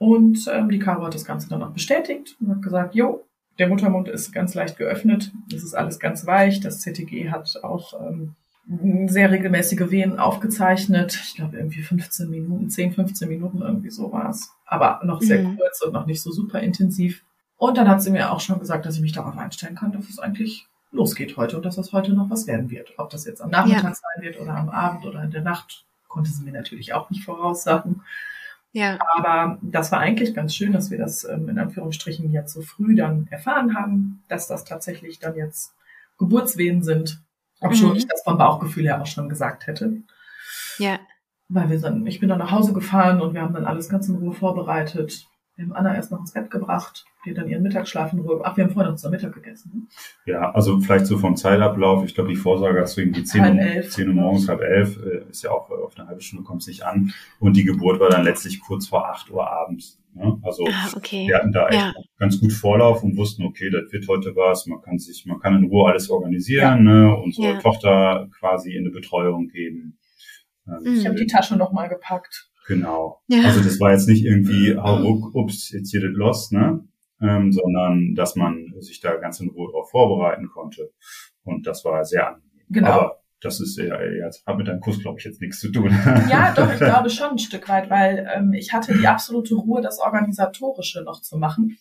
[0.01, 3.27] Und ähm, die Caro hat das Ganze dann auch bestätigt und hat gesagt, jo,
[3.59, 7.93] der Muttermund ist ganz leicht geöffnet, es ist alles ganz weich, das CTG hat auch
[8.01, 8.35] ähm,
[9.09, 11.21] sehr regelmäßige Wehen aufgezeichnet.
[11.23, 14.51] Ich glaube irgendwie 15 Minuten, 10, 15 Minuten irgendwie so war es.
[14.65, 15.59] Aber noch sehr mhm.
[15.59, 17.23] kurz und noch nicht so super intensiv.
[17.59, 20.09] Und dann hat sie mir auch schon gesagt, dass ich mich darauf einstellen kann, dass
[20.09, 22.95] es eigentlich losgeht heute und dass das heute noch was werden wird.
[22.97, 23.95] Ob das jetzt am Nachmittag ja.
[23.95, 27.25] sein wird oder am Abend oder in der Nacht, konnte sie mir natürlich auch nicht
[27.25, 28.03] voraussagen.
[28.73, 28.99] Ja.
[29.17, 32.95] Aber das war eigentlich ganz schön, dass wir das ähm, in Anführungsstrichen jetzt so früh
[32.95, 35.75] dann erfahren haben, dass das tatsächlich dann jetzt
[36.19, 37.21] Geburtswehen sind.
[37.61, 37.97] Ob schon mhm.
[37.97, 40.03] ich das vom Bauchgefühl her auch schon gesagt hätte.
[40.79, 40.99] Ja.
[41.49, 44.09] Weil wir dann, ich bin dann nach Hause gefahren und wir haben dann alles ganz
[44.09, 45.27] in Ruhe vorbereitet.
[45.61, 48.41] Wir haben Anna erst noch ins Bett gebracht, die dann ihren Mittagsschlaf in Ruhe.
[48.43, 49.71] Ach, wir haben vorhin noch zum Mittag gegessen.
[49.75, 50.33] Ne?
[50.33, 52.03] Ja, also vielleicht so vom Zeitablauf.
[52.07, 54.99] Ich glaube, die Vorsage hast du irgendwie 10 Uhr, elf, 10 Uhr morgens, halb elf,
[55.05, 57.13] äh, ist ja auch äh, auf eine halbe Stunde kommt es nicht an.
[57.41, 60.01] Und die Geburt war dann letztlich kurz vor 8 Uhr abends.
[60.15, 60.39] Ne?
[60.43, 61.29] Also ah, okay.
[61.29, 61.93] wir hatten da echt ja.
[62.19, 64.65] ganz gut Vorlauf und wussten, okay, das wird heute was.
[64.65, 66.93] Man kann sich, man kann in Ruhe alles organisieren, ja.
[66.93, 67.17] ne?
[67.19, 67.59] unsere ja.
[67.59, 69.99] Tochter quasi in eine Betreuung geben.
[70.67, 72.50] Ähm, ich habe die Tasche nochmal gepackt.
[72.71, 73.21] Genau.
[73.27, 73.43] Ja.
[73.47, 76.87] Also das war jetzt nicht irgendwie, oh, ups, jetzt hier das los, ne?
[77.21, 80.93] Ähm, sondern dass man sich da ganz in Ruhe darauf vorbereiten konnte.
[81.43, 82.67] Und das war sehr angenehm.
[82.69, 82.91] Genau.
[82.91, 85.91] Aber das ist ja, jetzt hat mit deinem Kurs, glaube ich, jetzt nichts zu tun.
[86.31, 89.83] Ja, doch, ich glaube schon ein Stück weit, weil ähm, ich hatte die absolute Ruhe,
[89.83, 91.77] das Organisatorische noch zu machen,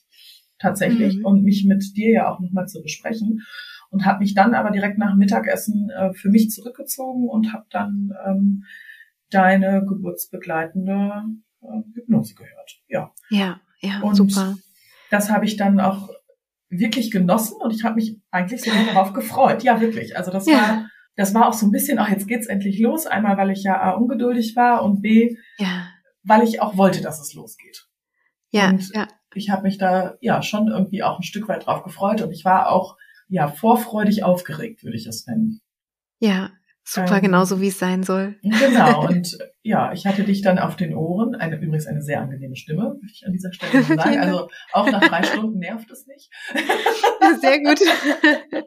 [0.58, 1.26] tatsächlich, mhm.
[1.26, 3.44] und mich mit dir ja auch nochmal zu besprechen.
[3.92, 7.66] Und habe mich dann aber direkt nach dem Mittagessen äh, für mich zurückgezogen und habe
[7.70, 8.64] dann ähm,
[9.30, 11.24] deine geburtsbegleitende
[11.62, 12.82] äh, Hypnose gehört.
[12.88, 13.12] Ja.
[13.30, 14.58] Ja, ja, und super.
[15.10, 16.10] Das habe ich dann auch
[16.70, 19.64] wirklich genossen und ich habe mich eigentlich sogar darauf gefreut.
[19.64, 20.18] Ja, wirklich.
[20.18, 20.54] Also das ja.
[20.54, 20.90] war
[21.20, 23.06] das war auch so ein bisschen, ach, jetzt geht's endlich los.
[23.06, 25.90] Einmal, weil ich ja A, ungeduldig war und B, ja.
[26.24, 27.90] weil ich auch wollte, dass es losgeht.
[28.52, 29.06] Ja, und ja.
[29.34, 32.46] ich habe mich da ja schon irgendwie auch ein Stück weit drauf gefreut und ich
[32.46, 32.96] war auch
[33.28, 35.60] ja vorfreudig aufgeregt, würde ich es nennen.
[36.20, 36.52] Ja,
[36.92, 38.36] Super, ähm, genauso wie es sein soll.
[38.42, 41.36] Genau, und ja, ich hatte dich dann auf den Ohren.
[41.36, 44.18] Eine, übrigens eine sehr angenehme Stimme, möchte ich an dieser Stelle sagen.
[44.18, 46.32] Also auch nach drei Stunden nervt es nicht.
[47.42, 47.80] sehr gut.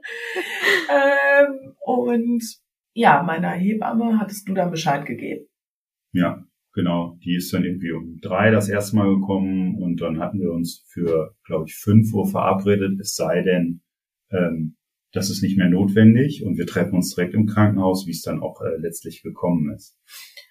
[0.89, 2.45] ähm, und
[2.93, 5.49] ja, meiner Hebamme hattest du dann Bescheid gegeben.
[6.13, 7.19] Ja, genau.
[7.25, 10.85] Die ist dann irgendwie um drei das erste Mal gekommen und dann hatten wir uns
[10.87, 13.83] für, glaube ich, fünf Uhr verabredet, es sei denn,
[14.31, 14.77] ähm,
[15.13, 18.41] das ist nicht mehr notwendig und wir treffen uns direkt im Krankenhaus, wie es dann
[18.41, 19.97] auch äh, letztlich gekommen ist.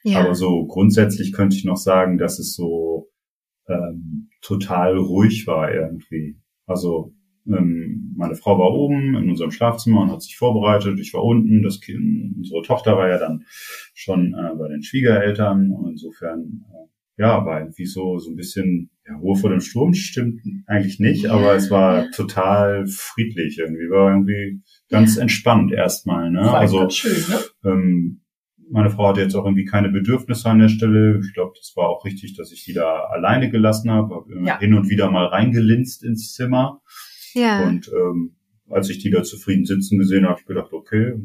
[0.04, 0.19] Ja.
[0.19, 3.10] Aber so grundsätzlich könnte ich noch sagen, dass es so
[3.67, 6.38] ähm, total ruhig war irgendwie.
[6.65, 7.13] Also
[7.47, 11.00] ähm, meine Frau war oben in unserem Schlafzimmer und hat sich vorbereitet.
[11.00, 11.63] Ich war unten.
[11.63, 13.45] Das kind, unsere Tochter war ja dann
[13.93, 18.89] schon äh, bei den Schwiegereltern und insofern äh, ja, war irgendwie so, so ein bisschen,
[19.12, 24.12] ja, Ruhe vor dem Sturm stimmt eigentlich nicht, aber es war total friedlich irgendwie, war
[24.12, 26.52] irgendwie ganz entspannt erstmal, ne?
[26.52, 27.39] Also, schön, ne?
[27.65, 28.21] Ähm,
[28.69, 31.19] meine Frau hatte jetzt auch irgendwie keine Bedürfnisse an der Stelle.
[31.26, 34.15] Ich glaube, das war auch richtig, dass ich die da alleine gelassen habe.
[34.15, 34.60] Hab ja.
[34.60, 36.82] hin und wieder mal reingelinst ins Zimmer.
[37.34, 37.67] Ja.
[37.67, 38.38] Und ähm,
[38.69, 41.15] als ich die da zufrieden sitzen gesehen habe, habe ich gedacht, okay,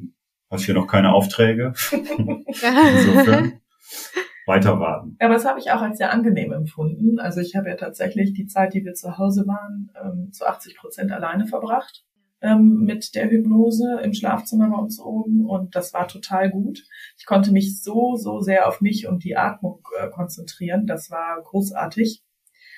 [0.51, 1.73] hast hier noch keine Aufträge.
[1.93, 3.61] Insofern
[4.47, 5.17] weiter warten.
[5.19, 7.19] Aber das habe ich auch als sehr angenehm empfunden.
[7.19, 10.77] Also ich habe ja tatsächlich die Zeit, die wir zu Hause waren, ähm, zu 80
[10.77, 12.05] Prozent alleine verbracht
[12.43, 16.85] ähm, mit der Hypnose im Schlafzimmer bei uns oben und das war total gut.
[17.19, 20.87] Ich konnte mich so, so sehr auf mich und die Atmung äh, konzentrieren.
[20.87, 22.23] Das war großartig.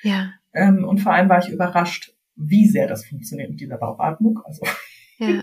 [0.02, 0.32] Ja.
[0.54, 4.40] Ähm, und vor allem war ich überrascht, wie sehr das funktioniert mit dieser Bauchatmung.
[4.44, 4.64] Also
[5.18, 5.42] ja.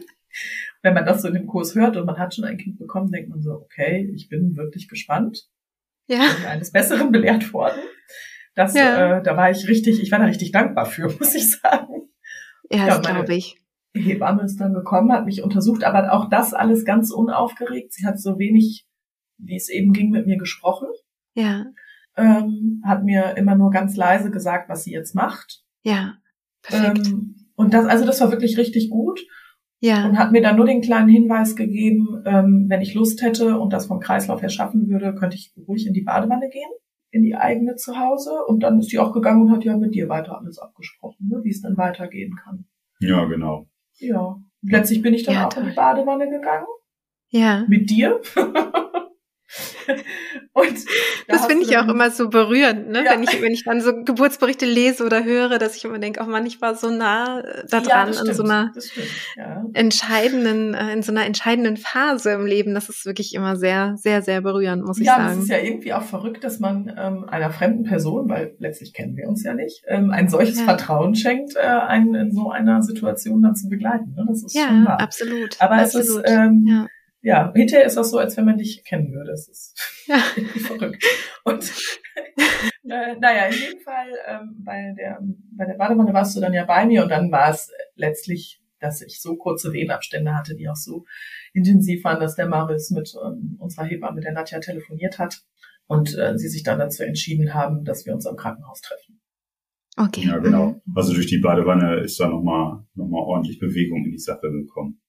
[0.81, 3.11] wenn man das so in dem Kurs hört und man hat schon ein Kind bekommen,
[3.11, 5.49] denkt man so, okay, ich bin wirklich gespannt
[6.07, 6.21] ja.
[6.37, 7.79] bin eines Besseren belehrt worden.
[8.55, 9.17] Das, ja.
[9.17, 12.09] äh, da war ich richtig, ich war da richtig dankbar für, muss ich sagen.
[12.71, 13.57] Ja, das glaube ich.
[13.93, 17.93] Hebamme ist dann gekommen, hat mich untersucht, aber auch das alles ganz unaufgeregt.
[17.93, 18.85] Sie hat so wenig,
[19.37, 20.87] wie es eben ging, mit mir gesprochen.
[21.33, 21.65] Ja.
[22.17, 25.63] Ähm, hat mir immer nur ganz leise gesagt, was sie jetzt macht.
[25.83, 26.15] Ja.
[26.61, 27.07] Perfekt.
[27.07, 29.21] Ähm, und das, also das war wirklich richtig gut.
[29.79, 30.07] Ja.
[30.07, 33.73] Und hat mir dann nur den kleinen Hinweis gegeben, ähm, wenn ich Lust hätte und
[33.73, 36.69] das vom Kreislauf her schaffen würde, könnte ich ruhig in die Badewanne gehen,
[37.11, 38.31] in die eigene zu Hause.
[38.47, 41.41] Und dann ist die auch gegangen und hat ja mit dir weiter alles abgesprochen, ne,
[41.43, 42.65] wie es dann weitergehen kann.
[42.99, 43.67] Ja, genau.
[43.97, 44.37] Ja.
[44.61, 45.63] Letztlich bin ich dann ja, auch toll.
[45.63, 46.65] in die Badewanne gegangen.
[47.29, 47.65] Ja.
[47.67, 48.21] Mit dir.
[50.53, 50.85] und
[51.27, 53.05] da das finde ich auch immer so berührend, ne?
[53.05, 53.11] Ja.
[53.11, 56.27] wenn ich wenn ich dann so Geburtsberichte lese oder höre, dass ich immer denke, oh
[56.27, 58.71] Mann, ich war so nah äh, da dran ja, in so einer
[59.37, 59.63] ja.
[59.73, 62.73] entscheidenden äh, in so einer entscheidenden Phase im Leben.
[62.73, 65.25] Das ist wirklich immer sehr sehr sehr berührend, muss ich sagen.
[65.25, 68.93] Ja, es ist ja irgendwie auch verrückt, dass man ähm, einer fremden Person, weil letztlich
[68.93, 72.81] kennen wir uns ja nicht, ähm, ein solches Vertrauen schenkt, äh, einen in so einer
[72.81, 74.15] Situation dann zu begleiten.
[74.15, 74.25] Ne?
[74.27, 74.99] Das ist ja, schon wahr.
[74.99, 75.55] absolut.
[75.59, 76.07] Aber absolut.
[76.07, 76.87] es ist ähm,
[77.25, 79.31] ja, hinterher ist das so, als wenn man dich kennen würde.
[79.31, 80.17] Das ist ja.
[80.67, 81.03] verrückt.
[81.43, 81.63] Und
[82.83, 85.19] äh, naja, in jedem Fall ähm, bei der
[85.57, 89.01] bei der Badewanne warst du dann ja bei mir und dann war es letztlich, dass
[89.01, 91.05] ich so kurze Wehenabstände hatte, die auch so
[91.51, 95.41] intensiv waren, dass der Maris mit ähm, unserer Hebamme, mit der Nadja, telefoniert hat
[95.87, 99.19] und äh, sie sich dann dazu entschieden haben, dass wir uns am Krankenhaus treffen.
[99.97, 100.27] Okay.
[100.27, 100.79] Ja, genau.
[100.93, 105.01] Also durch die Badewanne ist da nochmal noch mal ordentlich Bewegung in die Sache gekommen.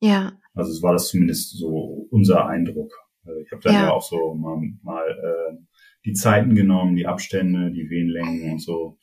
[0.00, 0.32] Ja.
[0.58, 2.92] Also es war das zumindest so unser Eindruck.
[3.24, 3.82] Also ich habe dann ja.
[3.82, 3.90] ja.
[3.92, 5.56] auch so mal, mal äh,
[6.04, 8.98] die Zeiten genommen, die Abstände, die Wehenlängen und so.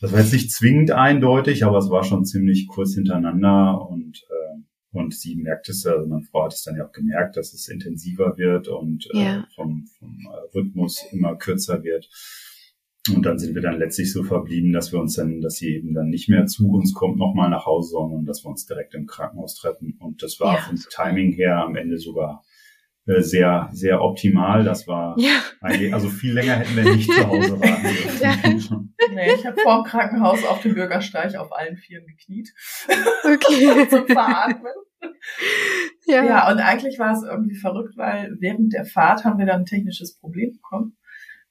[0.00, 4.62] Das war jetzt nicht zwingend eindeutig, aber es war schon ziemlich kurz hintereinander und äh,
[4.92, 7.68] und sie merkt es, also meine Frau hat es dann ja auch gemerkt, dass es
[7.68, 9.40] intensiver wird und ja.
[9.40, 10.18] äh, vom, vom
[10.54, 12.10] Rhythmus immer kürzer wird.
[13.10, 15.92] Und dann sind wir dann letztlich so verblieben, dass wir uns dann, dass sie eben
[15.92, 19.06] dann nicht mehr zu uns kommt, nochmal nach Hause, sondern dass wir uns direkt im
[19.06, 19.96] Krankenhaus treffen.
[19.98, 20.60] Und das war ja.
[20.60, 22.44] vom Timing her am Ende sogar
[23.06, 24.62] äh, sehr, sehr optimal.
[24.62, 25.42] Das war ja.
[25.60, 28.94] eigentlich, also viel länger hätten wir nicht zu Hause warten dürfen.
[29.00, 29.12] Ja.
[29.12, 32.54] Nee, ich habe vor dem Krankenhaus auf dem Bürgersteig auf allen Vieren gekniet.
[33.24, 33.86] Okay.
[33.90, 34.72] Zum Veratmen.
[36.06, 36.24] Ja.
[36.24, 39.66] ja, und eigentlich war es irgendwie verrückt, weil während der Fahrt haben wir dann ein
[39.66, 40.96] technisches Problem bekommen.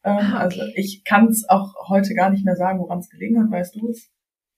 [0.04, 0.62] Ähm, ah, also okay.
[0.62, 3.52] Also ich kann es auch heute gar nicht mehr sagen, woran es gelegen hat.
[3.52, 4.10] Weißt du es?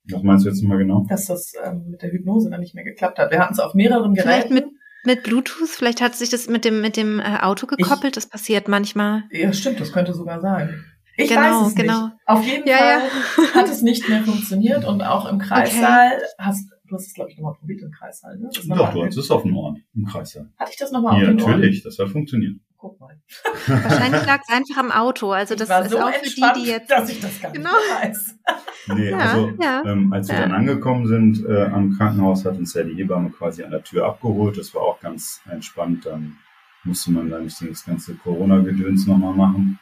[0.10, 1.06] Was meinst du jetzt nochmal genau?
[1.08, 3.32] Dass das ähm, mit der Hypnose dann nicht mehr geklappt hat.
[3.32, 4.30] Wir hatten es auf mehreren Geräten.
[4.30, 4.66] Vielleicht mit,
[5.06, 5.70] mit Bluetooth?
[5.70, 8.18] Vielleicht hat sich das mit dem, mit dem äh, Auto gekoppelt?
[8.18, 9.24] Ich, das passiert manchmal.
[9.32, 10.84] Ja, stimmt, das könnte sogar sein.
[11.16, 12.06] Ich genau, weiß es genau.
[12.08, 12.16] nicht.
[12.26, 13.02] Auf jeden ja, Fall
[13.38, 13.54] ja.
[13.54, 16.26] hat es nicht mehr funktioniert und auch im Kreissaal okay.
[16.40, 18.50] hast du hast es, glaube ich, nochmal probiert im Kreissaal, ne?
[18.68, 20.50] Doch, du hast es auf dem Ohren, im Kreissaal.
[20.58, 21.52] Hatte ich das nochmal ja, auf dem Ohren?
[21.52, 23.18] Ja, natürlich, das hat funktioniert guck mal.
[23.66, 25.32] Wahrscheinlich lag es einfach am Auto.
[25.32, 26.92] Also das ist so auch für die, die jetzt.
[26.92, 27.70] Dass ich das gar genau.
[27.70, 28.40] weiß.
[28.88, 30.42] Nee, ja, also ja, ähm, als wir ja.
[30.42, 34.06] dann angekommen sind äh, am Krankenhaus, hat uns ja die Hebamme quasi an der Tür
[34.06, 34.58] abgeholt.
[34.58, 36.06] Das war auch ganz entspannt.
[36.06, 36.36] Dann
[36.84, 39.80] musste man da nicht das ganze Corona-Gedöns nochmal machen.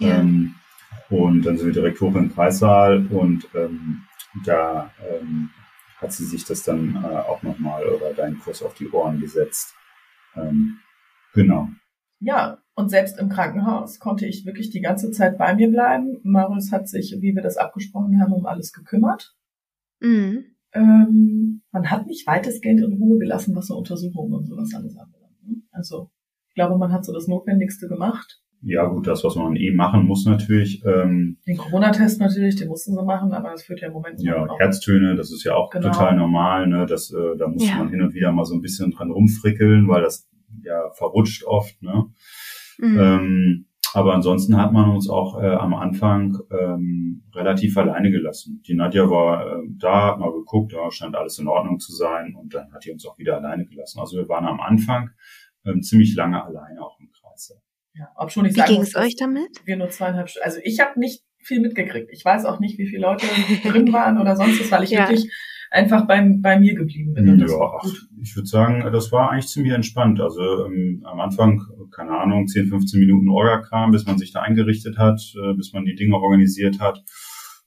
[0.00, 0.54] Ähm,
[1.10, 4.04] und dann sind wir direkt hoch in den Kreissaal und ähm,
[4.46, 5.50] da ähm,
[5.98, 9.74] hat sie sich das dann äh, auch nochmal oder deinen Kurs auf die Ohren gesetzt.
[10.34, 10.78] Ähm,
[11.34, 11.68] genau.
[12.20, 16.18] Ja, und selbst im Krankenhaus konnte ich wirklich die ganze Zeit bei mir bleiben.
[16.22, 19.34] Marius hat sich, wie wir das abgesprochen haben, um alles gekümmert.
[20.00, 20.44] Mhm.
[20.72, 25.42] Ähm, man hat mich weitestgehend in Ruhe gelassen, was so Untersuchungen und sowas alles anbelangt.
[25.44, 25.62] Ne?
[25.70, 26.10] Also
[26.48, 28.42] ich glaube, man hat so das Notwendigste gemacht.
[28.60, 30.82] Ja, gut, das, was man eh machen muss natürlich.
[30.84, 34.44] Ähm, den Corona-Test natürlich, den mussten sie machen, aber das führt ja im Moment Ja,
[34.44, 34.58] auch.
[34.58, 35.88] Herztöne, das ist ja auch genau.
[35.88, 36.66] total normal.
[36.66, 36.84] Ne?
[36.86, 37.76] Das, äh, da muss ja.
[37.76, 40.28] man hin und wieder mal so ein bisschen dran rumfrickeln, weil das
[40.62, 41.80] ja verrutscht oft.
[41.82, 42.06] Ne?
[42.78, 42.98] Mhm.
[42.98, 48.62] Ähm, aber ansonsten hat man uns auch äh, am Anfang ähm, relativ alleine gelassen.
[48.66, 52.34] Die Nadja war äh, da, hat mal geguckt, da scheint alles in Ordnung zu sein
[52.34, 54.00] und dann hat die uns auch wieder alleine gelassen.
[54.00, 55.10] Also wir waren am Anfang
[55.64, 57.54] ähm, ziemlich lange alleine auch im Kreis.
[57.94, 59.48] Ja, ob schon nicht Wie ging es euch damit?
[59.64, 60.44] Wir nur zweieinhalb Stunden.
[60.44, 62.10] Also ich habe nicht viel mitgekriegt.
[62.12, 63.26] Ich weiß auch nicht, wie viele Leute
[63.62, 65.08] drin waren oder sonst was, weil ich ja.
[65.08, 65.32] wirklich
[65.70, 67.38] einfach beim, bei mir geblieben bin.
[67.38, 67.84] ja, ach,
[68.20, 70.20] ich würde sagen, das war eigentlich ziemlich entspannt.
[70.20, 74.98] Also ähm, am Anfang, keine Ahnung, 10, 15 Minuten Orga-Kram, bis man sich da eingerichtet
[74.98, 77.04] hat, äh, bis man die Dinge organisiert hat.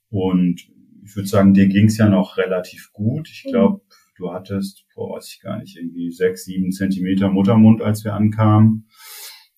[0.10, 0.62] Und
[1.04, 3.30] ich würde sagen, dir ging's ja noch relativ gut.
[3.30, 3.90] Ich glaube, mhm.
[4.18, 8.88] du hattest, boah, weiß ich gar nicht, irgendwie sechs, sieben Zentimeter Muttermund, als wir ankamen.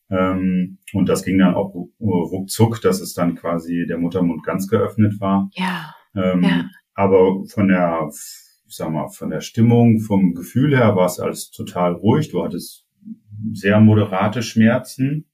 [0.09, 5.19] Ähm, und das ging dann auch ruckzuck, dass es dann quasi der Muttermund ganz geöffnet
[5.19, 5.49] war.
[5.53, 5.95] Ja.
[6.15, 6.69] Ähm, ja.
[6.93, 11.51] Aber von der, ich sag mal, von der Stimmung, vom Gefühl her war es alles
[11.51, 12.29] total ruhig.
[12.29, 12.87] Du hattest
[13.53, 15.25] sehr moderate Schmerzen,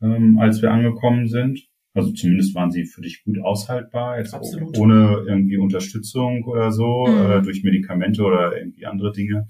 [0.00, 1.68] ähm, als wir angekommen sind.
[1.94, 4.78] Also zumindest waren sie für dich gut aushaltbar, jetzt Absolut.
[4.78, 7.30] ohne irgendwie Unterstützung oder so, mhm.
[7.30, 9.46] äh, durch Medikamente oder irgendwie andere Dinge.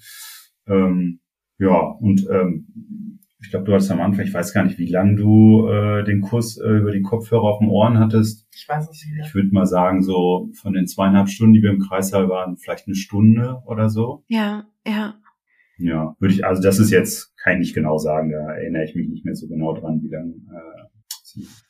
[0.67, 1.21] Ähm,
[1.59, 5.16] ja, und ähm, ich glaube, du hattest am Anfang, ich weiß gar nicht, wie lange
[5.16, 8.46] du äh, den Kurs äh, über die Kopfhörer auf den Ohren hattest.
[8.55, 9.26] Ich weiß es nicht.
[9.26, 12.87] Ich würde mal sagen, so von den zweieinhalb Stunden, die wir im Kreissaal waren, vielleicht
[12.87, 14.24] eine Stunde oder so.
[14.28, 15.16] Ja, ja.
[15.78, 18.94] Ja, würde ich, also das ist jetzt, kann ich nicht genau sagen, da erinnere ich
[18.94, 20.82] mich nicht mehr so genau dran, wie lange äh,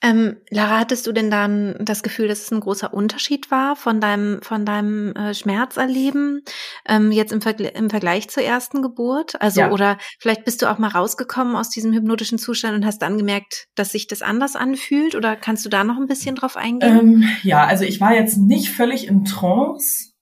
[0.02, 4.00] Ähm, Lara, hattest du denn dann das Gefühl, dass es ein großer Unterschied war von
[4.00, 6.42] deinem, von deinem äh, Schmerzerleben
[6.88, 9.40] ähm, jetzt im, Vergl im Vergleich zur ersten Geburt?
[9.40, 9.70] Also, ja.
[9.70, 13.66] oder vielleicht bist du auch mal rausgekommen aus diesem hypnotischen Zustand und hast dann gemerkt,
[13.74, 15.14] dass sich das anders anfühlt?
[15.14, 16.98] Oder kannst du da noch ein bisschen drauf eingehen?
[16.98, 20.12] Ähm, ja, also ich war jetzt nicht völlig im Trance,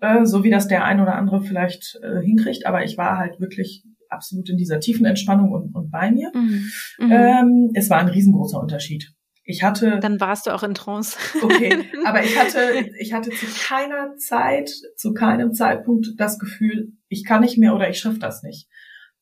[0.00, 3.40] äh, so wie das der ein oder andere vielleicht äh, hinkriegt, aber ich war halt
[3.40, 6.30] wirklich absolut in dieser tiefen Entspannung und, und bei mir.
[6.34, 6.70] Mhm.
[6.98, 7.12] Mhm.
[7.12, 9.12] Ähm, es war ein riesengroßer Unterschied.
[9.48, 10.00] Ich hatte.
[10.00, 11.16] Dann warst du auch in Trance.
[11.40, 17.24] Okay, aber ich hatte, ich hatte zu keiner Zeit, zu keinem Zeitpunkt das Gefühl, ich
[17.24, 18.68] kann nicht mehr oder ich schaffe das nicht.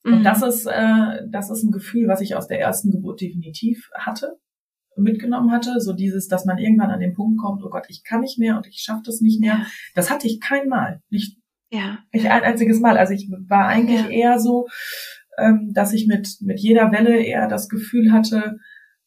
[0.03, 0.25] Und mhm.
[0.25, 4.39] das ist, äh, das ist ein Gefühl, was ich aus der ersten Geburt definitiv hatte,
[4.97, 5.81] mitgenommen hatte.
[5.81, 8.57] So dieses, dass man irgendwann an den Punkt kommt, oh Gott, ich kann nicht mehr
[8.57, 9.55] und ich schaffe das nicht mehr.
[9.55, 9.67] Ja.
[9.95, 11.01] Das hatte ich kein Mal.
[11.11, 11.39] Nicht,
[11.75, 11.99] ja.
[12.13, 12.97] Nicht ein einziges Mal.
[12.97, 14.09] Also ich war eigentlich ja.
[14.09, 14.67] eher so,
[15.39, 18.59] ähm, dass ich mit, mit jeder Welle eher das Gefühl hatte,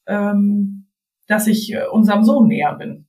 [0.05, 0.87] ähm,
[1.27, 3.07] dass ich äh, unserem Sohn näher bin.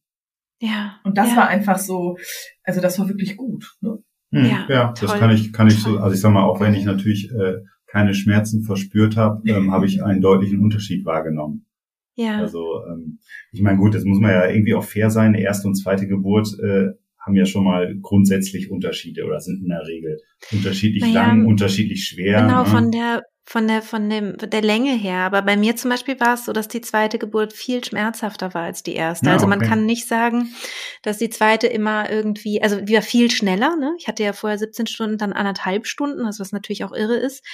[0.60, 1.00] Ja.
[1.04, 1.36] Und das ja.
[1.36, 2.16] war einfach so,
[2.64, 3.76] also das war wirklich gut.
[3.80, 3.98] Ne?
[4.30, 6.74] Hm, ja, ja das kann ich, kann ich so, also ich sag mal, auch wenn
[6.74, 11.66] ich natürlich äh, keine Schmerzen verspürt habe, ähm, habe ich einen deutlichen Unterschied wahrgenommen.
[12.14, 12.38] Ja.
[12.38, 13.18] Also ähm,
[13.52, 15.34] ich meine, gut, das muss man ja irgendwie auch fair sein.
[15.34, 16.90] Erste und zweite Geburt äh,
[17.28, 20.18] haben ja schon mal grundsätzlich Unterschiede oder sind in der Regel
[20.50, 22.42] unterschiedlich naja, lang, unterschiedlich schwer.
[22.42, 22.66] Genau, ne?
[22.66, 25.18] von der von der von dem der Länge her.
[25.20, 28.62] Aber bei mir zum Beispiel war es so, dass die zweite Geburt viel schmerzhafter war
[28.62, 29.26] als die erste.
[29.26, 30.54] Ja, also man kann nicht sagen,
[31.02, 33.76] dass die zweite immer irgendwie, also die war viel schneller.
[33.76, 33.94] Ne?
[33.98, 37.44] Ich hatte ja vorher 17 Stunden, dann anderthalb Stunden, also was natürlich auch irre ist.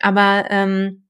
[0.00, 1.04] Aber ähm,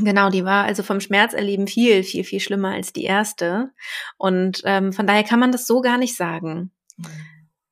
[0.00, 3.70] Genau, die war also vom Schmerzerleben viel, viel, viel schlimmer als die erste.
[4.16, 6.70] Und ähm, von daher kann man das so gar nicht sagen.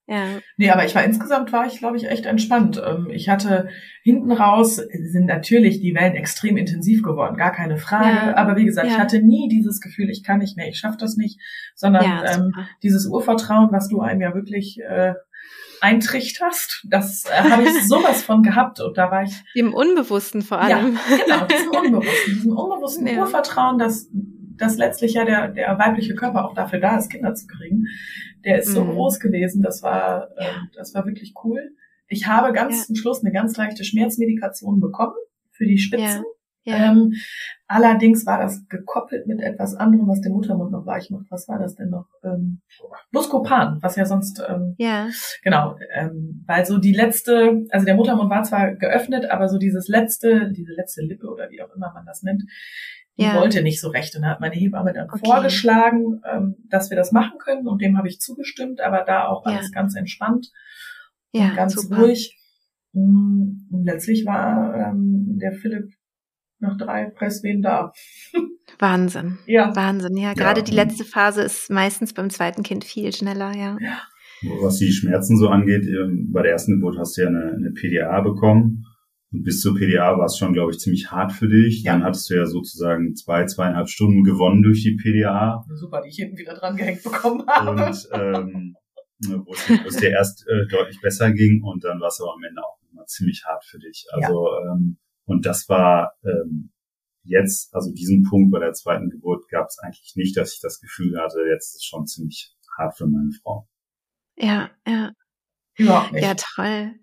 [0.09, 0.39] Ja.
[0.57, 2.81] Nee, aber ich war insgesamt war ich, glaube ich, echt entspannt.
[2.85, 3.69] Ähm, ich hatte
[4.03, 8.29] hinten raus sind natürlich die Wellen extrem intensiv geworden, gar keine Frage.
[8.29, 8.37] Ja.
[8.37, 8.95] Aber wie gesagt, ja.
[8.95, 11.41] ich hatte nie dieses Gefühl, ich kann nicht mehr, ich schaffe das nicht,
[11.75, 12.53] sondern ja, ähm,
[12.85, 15.15] dieses Urvertrauen, was du einem ja wirklich äh,
[15.81, 20.61] eintrichterst, das äh, habe ich sowas von gehabt und da war ich im Unbewussten vor
[20.61, 20.99] allem.
[21.11, 24.09] Ja, genau, diesem Unbewussten, diesem unbewussten Urvertrauen, dass
[24.57, 27.87] dass letztlich ja der, der weibliche Körper auch dafür da ist, Kinder zu kriegen.
[28.47, 28.93] Der ist so mhm.
[28.93, 31.61] groß gewesen, das war, äh, das war wirklich cool.
[32.09, 32.85] Ich habe ganz ja.
[32.85, 35.17] zum Schluss eine ganz leichte Schmerzmedikation bekommen
[35.51, 36.23] für die Spitzen.
[36.23, 36.37] Ja.
[36.67, 36.91] Ja.
[36.91, 37.15] Ähm,
[37.69, 41.27] allerdings war das gekoppelt mit etwas anderem, was den Muttermund noch weich macht.
[41.31, 42.09] Was war das denn noch?
[42.25, 42.61] Ähm,
[43.13, 45.07] Buscopan, was ja sonst ähm, ja.
[45.45, 49.87] genau, ähm, weil so die letzte, also der Muttermund war zwar geöffnet, aber so dieses
[49.87, 52.43] letzte, diese letzte Lippe oder wie auch immer man das nennt,
[53.19, 53.35] die ja.
[53.35, 54.15] wollte nicht so recht.
[54.15, 55.21] Und da hat meine Hebamme dann okay.
[55.25, 57.67] vorgeschlagen, ähm, dass wir das machen können.
[57.67, 59.81] Und dem habe ich zugestimmt, aber da auch alles ja.
[59.81, 60.51] ganz entspannt
[61.33, 61.99] ja, und ganz super.
[61.99, 62.39] ruhig.
[62.93, 65.93] Mm, und letztlich war ähm, der Philipp
[66.59, 67.93] nach drei Presswehen da.
[68.79, 69.39] Wahnsinn.
[69.47, 69.75] Ja.
[69.75, 70.35] Wahnsinn, ja.
[70.35, 70.65] Gerade ja.
[70.67, 73.79] die letzte Phase ist meistens beim zweiten Kind viel schneller, ja.
[73.81, 74.03] ja.
[74.61, 77.71] Was die Schmerzen so angeht, ähm, bei der ersten Geburt hast du ja eine, eine
[77.71, 78.85] PDA bekommen.
[79.37, 81.83] Und bis zur PDA war es schon, glaube ich, ziemlich hart für dich.
[81.83, 81.93] Ja.
[81.93, 85.63] Dann hattest du ja sozusagen zwei, zweieinhalb Stunden gewonnen durch die PDA.
[85.75, 87.71] Super, die ich hinten wieder dran gehängt bekommen habe.
[87.71, 88.77] Und ähm,
[89.45, 92.33] wo, es, wo es dir erst äh, deutlich besser ging und dann war es aber
[92.33, 94.07] am Ende auch immer ziemlich hart für dich.
[94.11, 94.73] Also ja.
[94.73, 96.73] ähm, und das war ähm,
[97.23, 100.81] jetzt, also diesen Punkt bei der zweiten Geburt gab es eigentlich nicht, dass ich das
[100.81, 103.69] Gefühl hatte, jetzt ist es schon ziemlich hart für meine Frau.
[104.37, 105.13] Ja, ja.
[105.77, 106.95] Ja, ja toll.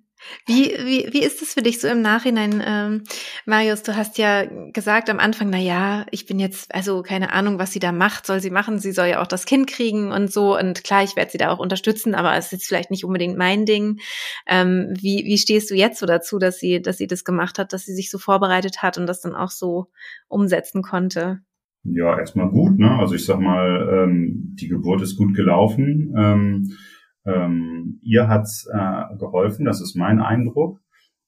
[0.46, 3.04] Wie, wie, wie ist es für dich so im Nachhinein, ähm,
[3.46, 3.84] Marius?
[3.84, 7.72] Du hast ja gesagt am Anfang, na ja, ich bin jetzt, also keine Ahnung, was
[7.72, 8.80] sie da macht, soll sie machen.
[8.80, 10.58] Sie soll ja auch das Kind kriegen und so.
[10.58, 13.66] Und klar, ich werde sie da auch unterstützen, aber es ist vielleicht nicht unbedingt mein
[13.66, 14.00] Ding.
[14.48, 17.74] Ähm, wie, wie stehst du jetzt so dazu, dass sie, dass sie das gemacht hat,
[17.74, 19.88] dass sie sich so vorbereitet hat und das dann auch so
[20.28, 21.42] umsetzen konnte?
[21.84, 22.98] Ja, erstmal gut, ne?
[22.98, 26.14] Also ich sag mal, ähm, die Geburt ist gut gelaufen.
[26.18, 26.78] Ähm,
[27.26, 30.80] ähm, ihr hat's äh, geholfen, das ist mein Eindruck.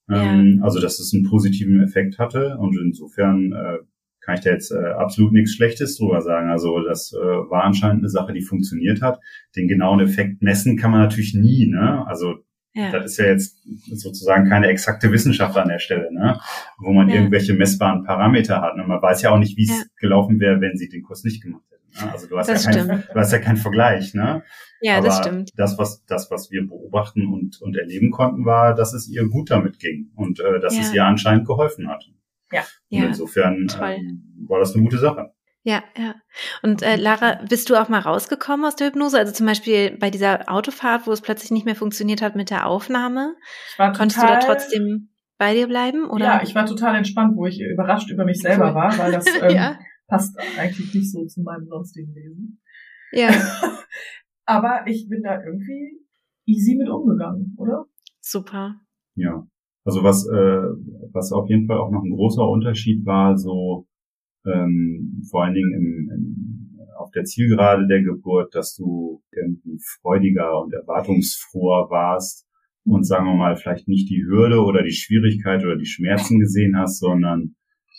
[0.09, 0.63] Ähm, ja.
[0.63, 3.77] Also, dass es einen positiven Effekt hatte und insofern äh,
[4.25, 6.49] kann ich da jetzt äh, absolut nichts Schlechtes drüber sagen.
[6.49, 9.19] Also das äh, war anscheinend eine Sache, die funktioniert hat.
[9.55, 11.67] Den genauen Effekt messen kann man natürlich nie.
[11.67, 12.05] Ne?
[12.07, 12.35] Also
[12.75, 12.91] ja.
[12.91, 13.57] das ist ja jetzt
[13.87, 16.39] sozusagen keine exakte Wissenschaft an der Stelle, ne?
[16.77, 17.15] wo man ja.
[17.15, 18.75] irgendwelche messbaren Parameter hat.
[18.75, 18.83] Ne?
[18.85, 19.83] Man weiß ja auch nicht, wie es ja.
[19.97, 22.05] gelaufen wäre, wenn sie den Kurs nicht gemacht hätte.
[22.05, 22.11] Ne?
[22.11, 24.13] Also du hast, ja kein, du hast ja keinen Vergleich.
[24.13, 24.43] Ne?
[24.81, 25.51] Ja, Aber das stimmt.
[25.55, 29.51] Das, was, das, was wir beobachten und, und erleben konnten, war, dass es ihr gut
[29.51, 30.81] damit ging und äh, dass ja.
[30.81, 32.03] es ihr anscheinend geholfen hat.
[32.51, 32.61] Ja.
[32.89, 33.05] Und ja.
[33.05, 35.33] insofern ähm, war das eine gute Sache.
[35.67, 36.15] Ja, ja.
[36.61, 39.17] Und äh, Lara, bist du auch mal rausgekommen aus der Hypnose?
[39.17, 42.67] Also zum Beispiel bei dieser Autofahrt, wo es plötzlich nicht mehr funktioniert hat mit der
[42.67, 43.35] Aufnahme.
[43.71, 46.07] Ich war Konntest total, du da trotzdem bei dir bleiben?
[46.09, 46.25] Oder?
[46.25, 48.75] Ja, ich war total entspannt, wo ich überrascht über mich selber cool.
[48.75, 52.61] war, weil das ähm, ja passt eigentlich nicht so zu meinem sonstigen Leben.
[53.11, 53.29] Ja.
[54.45, 55.99] Aber ich bin da irgendwie
[56.45, 57.85] easy mit umgegangen, oder?
[58.21, 58.75] Super.
[59.15, 59.47] Ja.
[59.83, 60.63] Also was, äh,
[61.11, 63.87] was auf jeden Fall auch noch ein großer Unterschied war, so
[64.45, 70.61] ähm, vor allen Dingen im, im, auf der Zielgerade der Geburt, dass du irgendwie freudiger
[70.61, 72.47] und erwartungsfroher warst
[72.85, 76.77] und sagen wir mal vielleicht nicht die Hürde oder die Schwierigkeit oder die Schmerzen gesehen
[76.77, 77.55] hast, sondern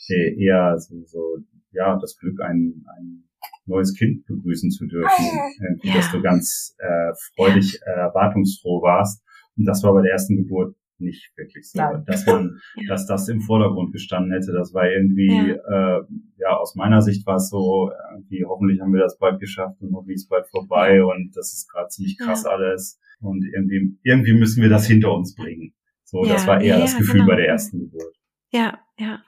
[0.09, 1.39] äh, eher so, so
[1.73, 3.25] ja das Glück, ein, ein
[3.67, 5.25] neues Kind begrüßen zu dürfen,
[5.61, 5.95] irgendwie, ja.
[5.97, 9.23] dass du ganz äh, freudig, äh, erwartungsfroh warst.
[9.57, 13.41] Und das war bei der ersten Geburt nicht wirklich so, dass man, dass das im
[13.41, 14.53] Vordergrund gestanden hätte.
[14.53, 16.03] Das war irgendwie, ja, äh,
[16.39, 19.95] ja aus meiner Sicht war es so, irgendwie, hoffentlich haben wir das bald geschafft und
[19.95, 22.51] hoffentlich ist es bald vorbei und das ist gerade ziemlich krass ja.
[22.51, 25.75] alles und irgendwie, irgendwie müssen wir das hinter uns bringen.
[26.05, 27.27] So, das war eher das Gefühl genau.
[27.27, 28.15] bei der ersten Geburt.
[28.53, 29.23] Ja, ja.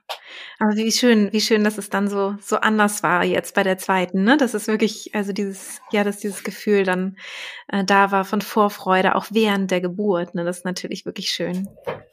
[0.59, 3.79] Aber wie schön, wie schön, dass es dann so, so anders war jetzt bei der
[3.79, 4.37] zweiten, ne?
[4.37, 7.17] Das ist wirklich, also dieses, ja, dass dieses Gefühl dann
[7.69, 10.45] äh, da war von Vorfreude, auch während der Geburt, ne?
[10.45, 11.69] Das ist natürlich wirklich schön.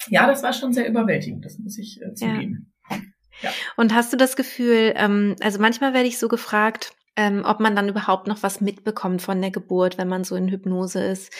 [0.09, 2.73] Ja, das war schon sehr überwältigend, das muss ich äh, zugeben.
[2.89, 2.97] Ja.
[3.41, 3.49] ja.
[3.77, 7.75] Und hast du das Gefühl, ähm, also manchmal werde ich so gefragt, ähm, ob man
[7.75, 11.31] dann überhaupt noch was mitbekommt von der Geburt, wenn man so in Hypnose ist,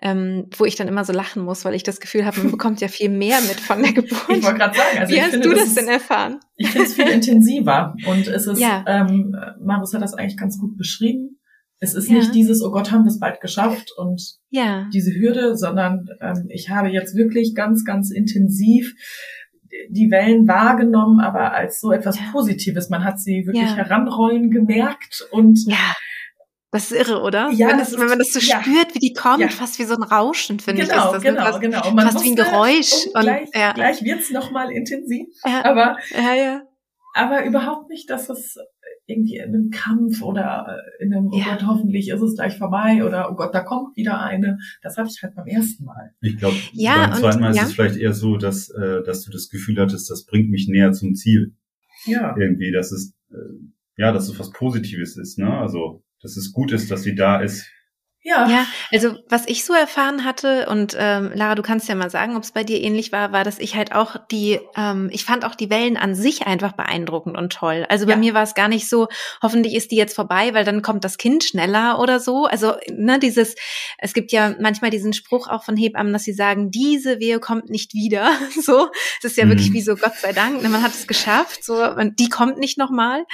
[0.00, 2.80] ähm, wo ich dann immer so lachen muss, weil ich das Gefühl habe, man bekommt
[2.80, 4.28] ja viel mehr mit von der Geburt.
[4.28, 6.40] Ich wollte gerade sagen, also wie hast finde, du das, das denn erfahren?
[6.56, 8.84] Ich finde es viel intensiver und es ist, ja.
[8.86, 11.38] ähm, Marus hat das eigentlich ganz gut beschrieben.
[11.78, 12.14] Es ist ja.
[12.14, 14.88] nicht dieses, oh Gott, haben wir es bald geschafft und ja.
[14.94, 18.94] diese Hürde, sondern ähm, ich habe jetzt wirklich ganz, ganz intensiv
[19.88, 22.26] die Wellen wahrgenommen, aber als so etwas ja.
[22.32, 22.88] Positives.
[22.88, 23.76] Man hat sie wirklich ja.
[23.76, 25.94] heranrollen gemerkt und ja.
[26.74, 27.50] Das ist irre, oder?
[27.50, 28.62] Ja, wenn, das, wenn man das so ja.
[28.62, 29.48] spürt, wie die kommt, ja.
[29.48, 31.04] fast wie so ein Rauschen, finde genau, ich.
[31.04, 31.90] Ist das genau, fast, genau.
[31.92, 32.92] Man fast wie ein Geräusch.
[33.08, 33.72] Und, und gleich, ja.
[33.72, 35.28] gleich wird's nochmal intensiv.
[35.44, 35.66] Ja.
[35.66, 36.62] Aber, ja, ja.
[37.12, 38.56] aber überhaupt nicht, dass es
[39.06, 41.56] irgendwie in einem Kampf oder äh, in einem, oh ja.
[41.56, 44.58] Gott, hoffentlich ist es gleich vorbei oder oh Gott, da kommt wieder eine.
[44.82, 46.14] Das hatte ich halt beim ersten Mal.
[46.20, 47.62] Ich glaube, ja, beim zweiten Mal ja.
[47.62, 50.68] ist es vielleicht eher so, dass, äh, dass du das Gefühl hattest, das bringt mich
[50.68, 51.54] näher zum Ziel.
[52.04, 52.36] Ja.
[52.38, 53.36] Irgendwie, dass es, äh,
[53.96, 55.52] ja, dass es was Positives ist, ne?
[55.52, 57.68] Also, dass es gut ist, dass sie da ist.
[58.24, 58.48] Ja.
[58.48, 62.36] ja, also was ich so erfahren hatte, und ähm, Lara, du kannst ja mal sagen,
[62.36, 65.44] ob es bei dir ähnlich war, war, dass ich halt auch die, ähm, ich fand
[65.44, 67.84] auch die Wellen an sich einfach beeindruckend und toll.
[67.88, 68.18] Also bei ja.
[68.18, 69.08] mir war es gar nicht so,
[69.42, 72.46] hoffentlich ist die jetzt vorbei, weil dann kommt das Kind schneller oder so.
[72.46, 73.56] Also, ne, dieses,
[73.98, 77.70] es gibt ja manchmal diesen Spruch auch von Hebammen, dass sie sagen, diese Wehe kommt
[77.70, 78.30] nicht wieder.
[78.60, 78.88] so,
[79.20, 79.50] das ist ja mhm.
[79.50, 82.58] wirklich wie so, Gott sei Dank, ne, man hat es geschafft, so, und die kommt
[82.58, 83.24] nicht nochmal.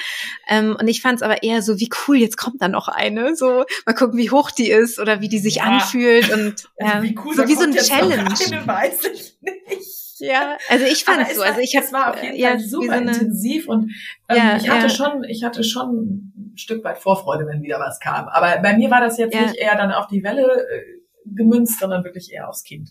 [0.48, 3.36] Ähm, und ich fand es aber eher so, wie cool, jetzt kommt da noch eine.
[3.36, 5.64] So, mal gucken, wie hoch die ist ist oder wie die sich ja.
[5.64, 8.34] anfühlt und also wie cool, so wie so ein Challenge.
[8.46, 10.20] Eine, weiß ich nicht.
[10.20, 11.42] Ja, also ich fand es so.
[11.42, 13.92] Also ich es war auf jeden ja, Fall super so intensiv und
[14.28, 14.88] ähm, ja, ich hatte ja.
[14.88, 18.26] schon, ich hatte schon ein Stück weit Vorfreude, wenn wieder was kam.
[18.28, 20.82] Aber bei mir war das jetzt nicht eher dann auf die Welle äh,
[21.24, 22.90] gemünzt, sondern wirklich eher aufs Kind.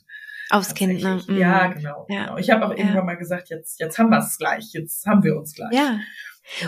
[0.49, 1.21] Aufs Kind, ne?
[1.27, 1.73] Ja, mhm.
[1.75, 2.05] genau.
[2.07, 2.38] genau.
[2.38, 5.35] Ich habe auch irgendwann mal gesagt, jetzt, jetzt haben wir es gleich, jetzt haben wir
[5.35, 5.73] uns gleich.
[5.73, 5.99] Ja.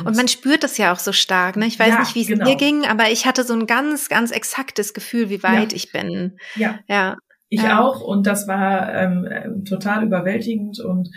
[0.06, 1.56] Und man spürt das ja auch so stark.
[1.56, 1.66] Ne?
[1.66, 2.46] Ich weiß ja, nicht, wie es genau.
[2.46, 5.76] dir ging, aber ich hatte so ein ganz, ganz exaktes Gefühl, wie weit ja.
[5.76, 6.38] ich bin.
[6.56, 6.80] Ja.
[6.88, 7.18] Ja.
[7.48, 7.82] Ich ja.
[7.82, 8.02] auch.
[8.02, 10.80] Und das war ähm, ähm, total überwältigend.
[10.80, 11.10] Und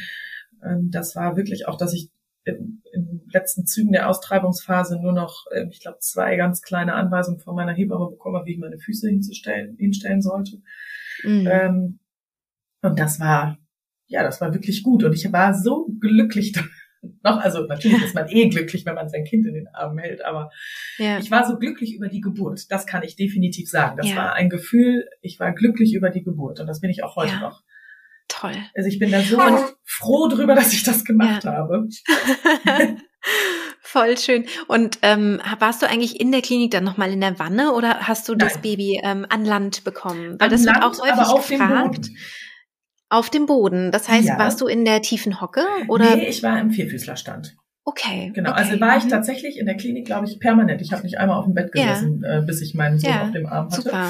[0.64, 2.10] ähm, das war wirklich auch, dass ich
[2.44, 7.40] in, in letzten Zügen der Austreibungsphase nur noch, äh, ich glaube, zwei ganz kleine Anweisungen
[7.40, 10.62] von meiner Hebamme bekommen wie ich meine Füße hinzustellen, hinstellen sollte.
[11.22, 11.48] Mhm.
[11.50, 11.98] Ähm,
[12.82, 13.58] und das war,
[14.06, 15.04] ja, das war wirklich gut.
[15.04, 16.52] Und ich war so glücklich
[17.22, 20.24] noch, also natürlich ist man eh glücklich, wenn man sein Kind in den Armen hält,
[20.24, 20.50] aber
[20.98, 21.18] ja.
[21.18, 22.70] ich war so glücklich über die Geburt.
[22.70, 23.96] Das kann ich definitiv sagen.
[23.96, 24.16] Das ja.
[24.16, 27.32] war ein Gefühl, ich war glücklich über die Geburt und das bin ich auch heute
[27.32, 27.40] ja.
[27.40, 27.62] noch.
[28.28, 28.56] Toll.
[28.74, 31.88] Also ich bin da so und, froh drüber, dass ich das gemacht habe.
[33.80, 34.46] Voll schön.
[34.68, 38.28] Und ähm, warst du eigentlich in der Klinik dann nochmal in der Wanne oder hast
[38.28, 38.48] du Nein.
[38.48, 40.38] das Baby ähm, an Land bekommen?
[40.38, 41.96] Weil an das Land, wird auch häufig aber auf gefragt.
[41.96, 42.18] Dem Boden.
[43.12, 43.92] Auf dem Boden.
[43.92, 44.38] Das heißt, ja.
[44.38, 46.16] warst du in der tiefen Hocke oder?
[46.16, 47.54] Nee, ich war im Vierfüßlerstand.
[47.84, 48.30] Okay.
[48.34, 48.60] Genau, okay.
[48.60, 49.10] also war ich mhm.
[49.10, 50.80] tatsächlich in der Klinik, glaube ich, permanent.
[50.80, 52.38] Ich habe nicht einmal auf dem Bett gesessen, ja.
[52.38, 53.24] äh, bis ich meinen Sohn ja.
[53.24, 53.82] auf dem Arm hatte.
[53.82, 54.08] Super.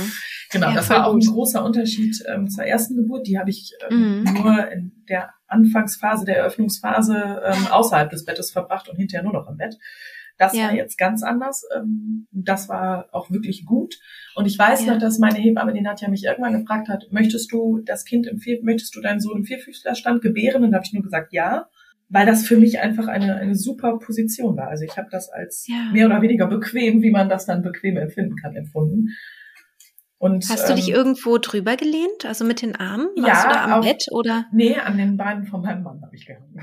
[0.52, 1.24] Genau, ja, das war auch gut.
[1.24, 3.26] ein großer Unterschied ähm, zur ersten Geburt.
[3.26, 4.34] Die habe ich ähm, mhm.
[4.34, 9.48] nur in der Anfangsphase, der Eröffnungsphase ähm, außerhalb des Bettes verbracht und hinterher nur noch
[9.48, 9.76] im Bett.
[10.38, 10.64] Das ja.
[10.64, 11.64] war jetzt ganz anders.
[11.76, 13.98] Ähm, das war auch wirklich gut.
[14.34, 14.92] Und ich weiß ja.
[14.92, 18.38] noch, dass meine Hebamme, die Nadja, mich irgendwann gefragt hat, möchtest du das Kind im
[18.38, 20.64] Vier, möchtest du deinen Sohn im Vierfüßlerstand gebären?
[20.64, 21.68] Und da habe ich nur gesagt, ja.
[22.08, 24.68] Weil das für mich einfach eine, eine super Position war.
[24.68, 25.90] Also ich habe das als ja.
[25.92, 29.08] mehr oder weniger bequem, wie man das dann bequem empfinden kann, empfunden.
[30.22, 33.08] Und, Hast du dich ähm, irgendwo drüber gelehnt, also mit den Armen?
[33.16, 34.46] Warst ja, du da am auf, Bett oder?
[34.52, 36.60] Nee, an den Beinen von meinem Mann habe ich gehangen.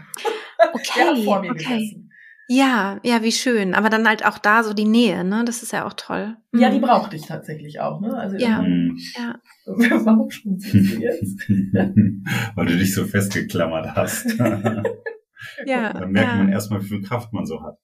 [0.71, 1.63] Okay, Der hat vor mir okay.
[1.63, 2.08] gesessen.
[2.51, 3.75] Ja, ja, wie schön.
[3.75, 5.43] Aber dann halt auch da so die Nähe, ne?
[5.45, 6.35] Das ist ja auch toll.
[6.51, 8.17] Ja, die brauchte ich tatsächlich auch, ne?
[8.17, 8.63] Also Ja.
[8.63, 8.97] Mhm.
[9.15, 9.35] Ja.
[9.65, 11.47] warum schmunzelst du jetzt?
[12.55, 14.25] Weil du dich so festgeklammert hast.
[15.65, 16.35] Ja, Dann merkt ja.
[16.35, 17.77] man erstmal, wie viel Kraft man so hat.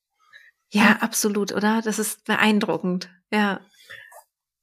[0.71, 1.81] ja, absolut, oder?
[1.81, 3.09] Das ist beeindruckend.
[3.31, 3.61] Ja.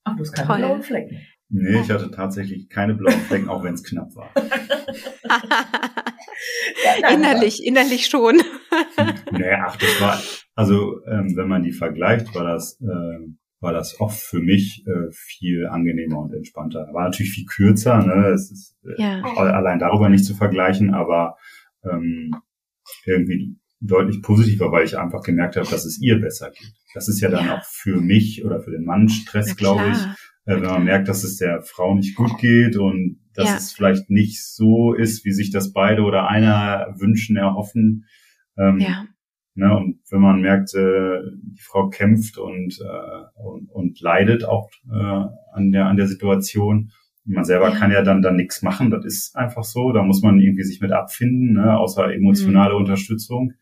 [0.04, 0.58] Ach, du hast keine Toll.
[0.58, 1.18] blauen Flecken.
[1.54, 4.32] Nee, ich hatte tatsächlich keine blauen Flecken, auch wenn es knapp war.
[7.12, 8.40] Innerlich, innerlich schon.
[9.32, 10.20] Nee, ach, das war,
[10.54, 15.10] also ähm, wenn man die vergleicht, war das, ähm, war das oft für mich äh,
[15.12, 16.88] viel angenehmer und entspannter.
[16.92, 18.28] War natürlich viel kürzer, ne?
[18.28, 19.20] Es ist äh, Ja.
[19.22, 21.36] allein darüber nicht zu vergleichen, aber
[21.84, 22.34] ähm,
[23.06, 26.72] irgendwie deutlich positiver, weil ich einfach gemerkt habe, dass es ihr besser geht.
[26.94, 27.58] Das ist ja dann Ja.
[27.58, 29.98] auch für mich oder für den Mann Stress, glaube ich.
[30.44, 33.56] Äh, wenn man merkt, dass es der Frau nicht gut geht und dass Ja.
[33.56, 38.06] es vielleicht nicht so ist, wie sich das beide oder einer wünschen, erhoffen.
[38.58, 39.04] Ähm, Ja.
[39.54, 44.70] Ne, und wenn man merkt, äh, die Frau kämpft und, äh, und, und leidet auch
[44.90, 46.90] äh, an der an der Situation,
[47.24, 47.76] man selber Ja.
[47.76, 48.90] kann ja dann dann nichts machen.
[48.90, 49.92] Das ist einfach so.
[49.92, 53.52] Da muss man irgendwie sich mit abfinden, ne, außer emotionale Unterstützung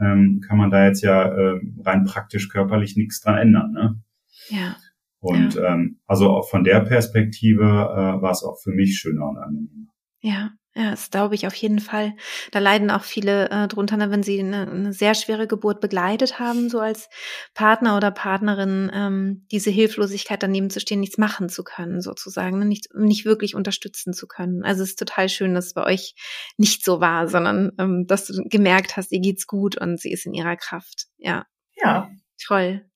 [0.00, 3.70] ähm, kann man da jetzt ja äh, rein praktisch körperlich nichts dran ändern.
[3.72, 4.02] Ne?
[4.48, 4.76] Ja.
[5.22, 9.38] Und ähm, also auch von der Perspektive äh, war es auch für mich schöner und
[9.38, 9.92] angenehmer.
[10.20, 12.14] Ja, ja, das glaube ich auf jeden Fall.
[12.50, 16.38] Da leiden auch viele äh, drunter, ne, wenn sie eine, eine sehr schwere Geburt begleitet
[16.38, 17.10] haben, so als
[17.52, 22.64] Partner oder Partnerin, ähm, diese Hilflosigkeit daneben zu stehen, nichts machen zu können, sozusagen, ne,
[22.64, 24.64] nicht, nicht wirklich unterstützen zu können.
[24.64, 26.14] Also es ist total schön, dass es bei euch
[26.56, 30.24] nicht so war, sondern ähm, dass du gemerkt hast, ihr geht's gut und sie ist
[30.24, 31.06] in ihrer Kraft.
[31.18, 31.44] Ja,
[31.76, 32.10] Ja,
[32.44, 32.86] toll.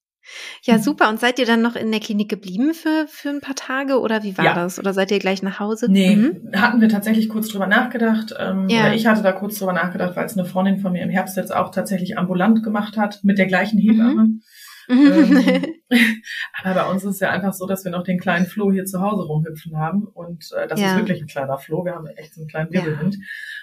[0.62, 0.82] Ja, Mhm.
[0.82, 1.08] super.
[1.08, 4.22] Und seid ihr dann noch in der Klinik geblieben für, für ein paar Tage oder
[4.22, 4.54] wie war Ja.
[4.54, 4.78] das?
[4.78, 5.86] Oder seid ihr gleich nach Hause?
[5.90, 6.50] nee, Mhm.
[6.54, 8.34] hatten wir tatsächlich kurz drüber nachgedacht.
[8.38, 8.80] Ähm, Ja.
[8.80, 11.36] Oder ich hatte da kurz drüber nachgedacht, weil es eine Freundin von mir im Herbst
[11.36, 14.22] jetzt auch tatsächlich ambulant gemacht hat mit der gleichen Hebamme.
[14.22, 14.42] Ähm,
[16.62, 18.84] aber bei uns ist es ja einfach so, dass wir noch den kleinen Flo hier
[18.84, 20.04] zu Hause rumhüpfen haben.
[20.04, 20.92] Und äh, das Ja.
[20.92, 21.84] ist wirklich ein kleiner Flo.
[21.84, 22.84] Wir haben echt so einen kleinen Ja.
[22.84, 23.16] Wirbelwind.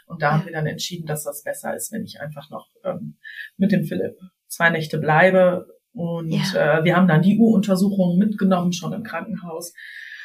[0.05, 0.32] Und da Ja.
[0.34, 3.18] haben wir dann entschieden, dass das besser ist, wenn ich einfach noch ähm,
[3.57, 5.68] mit dem Philipp zwei Nächte bleibe.
[5.94, 6.80] Und Ja.
[6.80, 9.74] äh, wir haben dann die U-Untersuchungen mitgenommen, schon im Krankenhaus.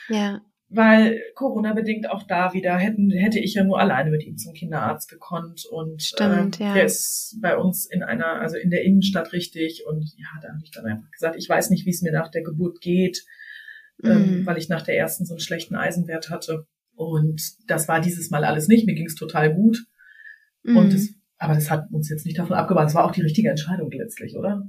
[0.08, 0.40] ja,
[0.70, 4.52] Weil Corona bedingt auch da wieder hätten, hätte ich ja nur alleine mit ihm zum
[4.52, 6.74] Kinderarzt gekonnt und Stimmt, äh, ja.
[6.74, 10.60] der ist bei uns in einer, also in der Innenstadt richtig und ja, da habe
[10.62, 13.24] ich dann einfach gesagt, ich weiß nicht, wie es mir nach der Geburt geht,
[14.04, 14.46] ähm, Mhm.
[14.46, 18.44] weil ich nach der ersten so einen schlechten Eisenwert hatte und das war dieses Mal
[18.44, 19.86] alles nicht, mir ging es total gut
[20.64, 20.90] und Mhm.
[20.90, 21.08] das,
[21.38, 24.36] aber das hat uns jetzt nicht davon abgebracht, es war auch die richtige Entscheidung letztlich,
[24.36, 24.62] oder?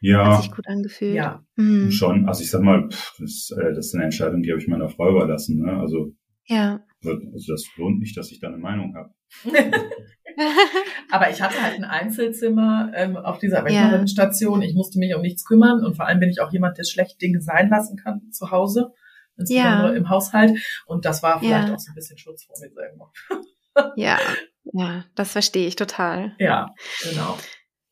[0.00, 1.14] Ja, Hat sich gut angefühlt.
[1.14, 1.90] Ja, Mhm.
[1.90, 2.28] schon.
[2.28, 2.88] Also ich sag mal,
[3.18, 5.60] das, äh, das ist eine Entscheidung, die habe ich meiner Frau überlassen.
[5.64, 5.72] Ne?
[5.80, 6.12] Also,
[6.44, 6.80] Ja.
[7.04, 9.10] also das lohnt nicht, dass ich da eine Meinung habe.
[11.10, 14.62] Aber ich hatte halt ein Einzelzimmer ähm, auf dieser Wechnerinnenstation.
[14.62, 17.20] Ich musste mich um nichts kümmern und vor allem bin ich auch jemand, der schlecht
[17.22, 18.92] Dinge sein lassen kann zu Hause,
[19.38, 19.96] insbesondere Ja.
[19.96, 20.58] im Haushalt.
[20.86, 21.74] Und das war vielleicht Ja.
[21.74, 23.12] auch so ein bisschen Schutz vor mir selber.
[23.96, 24.18] ja.
[24.72, 26.34] Ja, das verstehe ich total.
[26.38, 27.38] Ja, genau.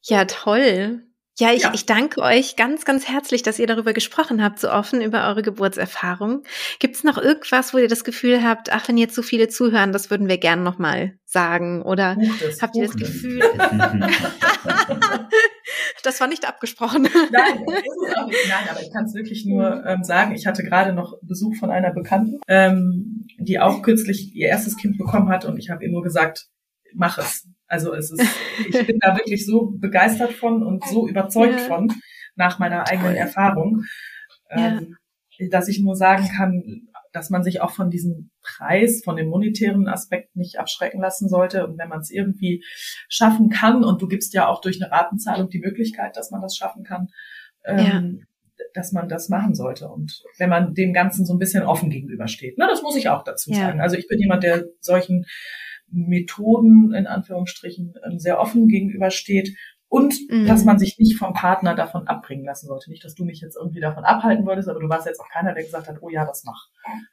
[0.03, 1.03] Ja, toll.
[1.37, 1.72] Ja, ich, Ja.
[1.74, 5.43] ich danke euch ganz, ganz herzlich, dass ihr darüber gesprochen habt, so offen über eure
[5.43, 6.45] Geburtserfahrung.
[6.78, 9.91] Gibt es noch irgendwas, wo ihr das Gefühl habt, ach, wenn jetzt so viele zuhören,
[9.93, 11.82] das würden wir gern nochmal sagen?
[11.82, 12.16] Oder
[12.47, 12.95] es, habt ihr das.
[12.97, 13.41] Gefühl,
[16.05, 17.03] das war nicht abgesprochen?
[17.03, 18.30] Nein, das auch.
[18.30, 20.37] Nein, aber ich kann es wirklich nur ähm, sagen.
[20.37, 24.99] Ich hatte gerade noch Besuch von einer Bekannten, ähm, die auch kürzlich ihr erstes Kind
[24.99, 26.47] bekommen hat und ich habe ihr nur gesagt,
[26.95, 27.49] mach es.
[27.67, 28.23] Also es ist,
[28.69, 31.67] ich bin da wirklich so begeistert von und so überzeugt Ja.
[31.67, 31.93] von
[32.37, 33.15] nach meiner eigenen.
[33.15, 33.83] Erfahrung,
[34.51, 34.79] Ja.
[34.79, 34.97] ähm,
[35.51, 39.87] dass ich nur sagen kann, dass man sich auch von diesem Preis, von dem monetären
[39.89, 41.67] Aspekt nicht abschrecken lassen sollte.
[41.67, 42.65] Und wenn man es irgendwie
[43.09, 46.57] schaffen kann, und du gibst ja auch durch eine Ratenzahlung die Möglichkeit, dass man das
[46.57, 47.09] schaffen kann,
[47.65, 48.27] ähm,
[48.75, 49.89] dass man das machen sollte.
[49.89, 52.59] Und wenn man dem Ganzen so ein bisschen offen gegenübersteht.
[52.59, 53.81] Ne, das muss ich auch dazu sagen.
[53.81, 55.25] Also ich bin jemand, der solchen
[55.91, 59.57] Methoden in Anführungsstrichen ähm, sehr offen gegenübersteht.
[59.89, 60.47] Und Mhm.
[60.47, 62.91] dass man sich nicht vom Partner davon abbringen lassen sollte.
[62.91, 65.55] Nicht, dass du mich jetzt irgendwie davon abhalten wolltest, aber du warst jetzt auch keiner,
[65.55, 66.66] der gesagt hat, oh ja, das mach.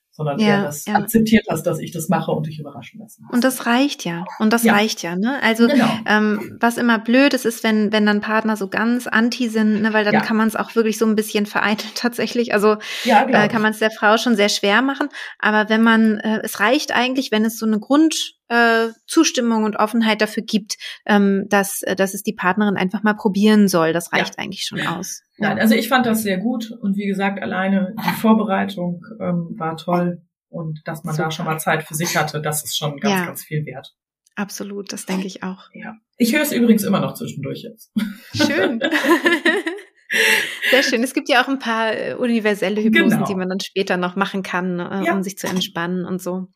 [0.09, 0.95] Sondern Ja, eher das ja.
[0.95, 3.33] akzeptiert hast, dass ich das mache und dich überraschen lassen hast.
[3.35, 4.25] Und das reicht ja.
[4.39, 4.73] Und das Ja.
[4.73, 5.39] reicht ja, ne?
[5.43, 5.87] Also genau.
[6.07, 9.93] ähm, was immer blöd ist, ist, wenn, wenn dann Partner so ganz anti sind, ne,
[9.93, 12.51] weil dann kann man es auch wirklich so ein bisschen vereiteln tatsächlich.
[12.53, 15.07] Also äh, kann man es der Frau schon sehr schwer machen.
[15.37, 19.77] Aber wenn man, äh, es reicht eigentlich, wenn es so eine Grund äh, Zustimmung und
[19.77, 20.75] Offenheit dafür gibt,
[21.05, 23.93] ähm, dass, äh, dass es die Partnerin einfach mal probieren soll.
[23.93, 25.23] Das reicht eigentlich schon aus.
[25.37, 29.77] Nein, also ich fand das sehr gut und wie gesagt, alleine die Vorbereitung ähm, war
[29.77, 31.31] toll und dass man da Super.
[31.31, 33.25] schon mal Zeit für sich hatte, das ist schon ganz, Ja.
[33.25, 33.95] ganz viel wert.
[34.35, 35.69] Absolut, das denke ich auch.
[35.73, 35.95] Ja.
[36.17, 37.91] Ich höre es übrigens immer noch zwischendurch jetzt.
[38.33, 38.81] Schön.
[40.71, 41.03] Sehr schön.
[41.03, 43.25] Es gibt ja auch ein paar äh, universelle Hypnosen, genau.
[43.25, 45.13] die man dann später noch machen kann, äh, ja.
[45.13, 46.47] um sich zu entspannen und so.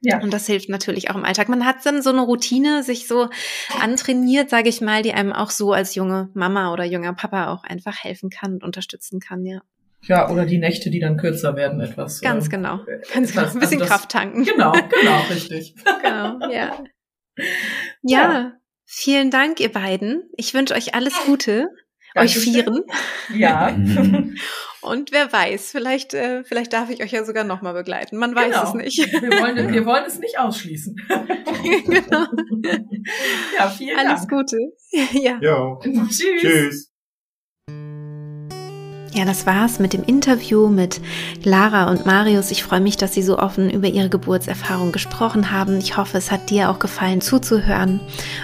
[0.00, 0.20] Ja.
[0.20, 1.48] Und das hilft natürlich auch im Alltag.
[1.48, 3.28] Man hat dann so eine Routine sich so
[3.80, 7.64] antrainiert, sage ich mal, die einem auch so als junge Mama oder junger Papa auch
[7.64, 9.60] einfach helfen kann und unterstützen kann, ja.
[10.02, 12.20] Ja, oder die Nächte, die dann kürzer werden etwas.
[12.20, 12.80] Ganz äh, genau.
[13.12, 13.46] Ganz genau.
[13.46, 14.44] Ein bisschen Kraft tanken.
[14.44, 15.74] Genau, genau, richtig.
[16.02, 16.48] genau, ja.
[16.48, 17.44] ja.
[18.02, 18.52] Ja,
[18.84, 20.30] vielen Dank, ihr beiden.
[20.36, 21.68] Ich wünsche euch alles Gute.
[22.16, 22.42] Dankeschön.
[22.42, 22.84] Euch Vieren.
[23.34, 23.76] Ja.
[24.86, 28.18] Und wer weiß, vielleicht, äh, vielleicht darf ich euch ja sogar nochmal begleiten.
[28.18, 28.68] Man weiß genau.
[28.68, 28.98] es nicht.
[28.98, 30.96] Wir wollen, wir wollen es nicht ausschließen.
[31.86, 32.26] genau.
[33.58, 34.32] Ja, vielen Alles Dank.
[34.32, 34.56] Alles Gute.
[35.12, 35.38] Ja.
[35.40, 35.80] Jo.
[35.82, 36.40] Tschüss.
[36.40, 36.92] Tschüss.
[39.16, 41.00] Ja, das war's mit dem Interview mit
[41.42, 42.50] Lara und Marius.
[42.50, 45.78] Ich freue mich, dass sie so offen über ihre Geburtserfahrung gesprochen haben.
[45.78, 48.00] Ich hoffe, es hat dir auch gefallen zuzuhören.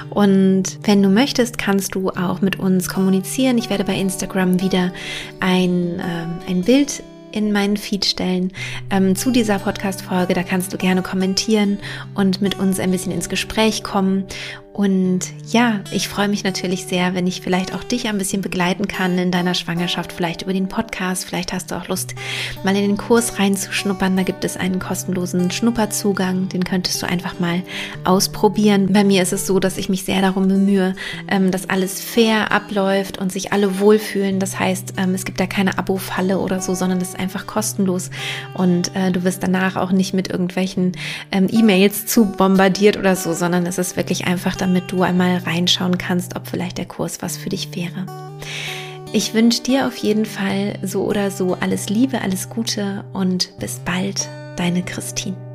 [0.08, 3.58] Und wenn du möchtest, kannst du auch mit uns kommunizieren.
[3.58, 4.94] Ich werde bei Instagram wieder
[5.40, 7.02] ein, äh, ein Bild
[7.32, 8.52] in meinen Feed stellen
[8.90, 10.32] ähm, zu dieser Podcast-Folge.
[10.32, 11.80] Da kannst du gerne kommentieren
[12.14, 14.24] und mit uns ein bisschen ins Gespräch kommen.
[14.72, 15.20] Und
[15.50, 19.18] ja, ich freue mich natürlich sehr, wenn ich vielleicht auch dich ein bisschen begleiten kann
[19.18, 21.26] in deiner Schwangerschaft, vielleicht über den Podcast.
[21.26, 22.14] Vielleicht hast du auch Lust,
[22.64, 24.16] mal in den Kurs reinzuschnuppern.
[24.16, 27.62] Da gibt es einen kostenlosen Schnupperzugang, den könntest du einfach mal
[28.04, 28.90] ausprobieren.
[28.94, 30.94] Bei mir ist es so, dass ich mich sehr darum bemühe,
[31.28, 34.38] ähm, dass alles fair abläuft und sich alle wohlfühlen.
[34.38, 38.08] Das heißt, ähm, es gibt da keine Abo-Falle oder so, sondern es ist einfach kostenlos
[38.54, 40.92] und äh, du wirst danach auch nicht mit irgendwelchen
[41.30, 45.98] ähm, E-Mails zu bombardiert oder so, sondern es ist wirklich einfach damit du einmal reinschauen
[45.98, 48.06] kannst, ob vielleicht der Kurs was für dich wäre.
[49.12, 53.80] Ich wünsche dir auf jeden Fall so oder so alles Liebe, alles Gute und bis
[53.80, 55.51] bald, deine Christine.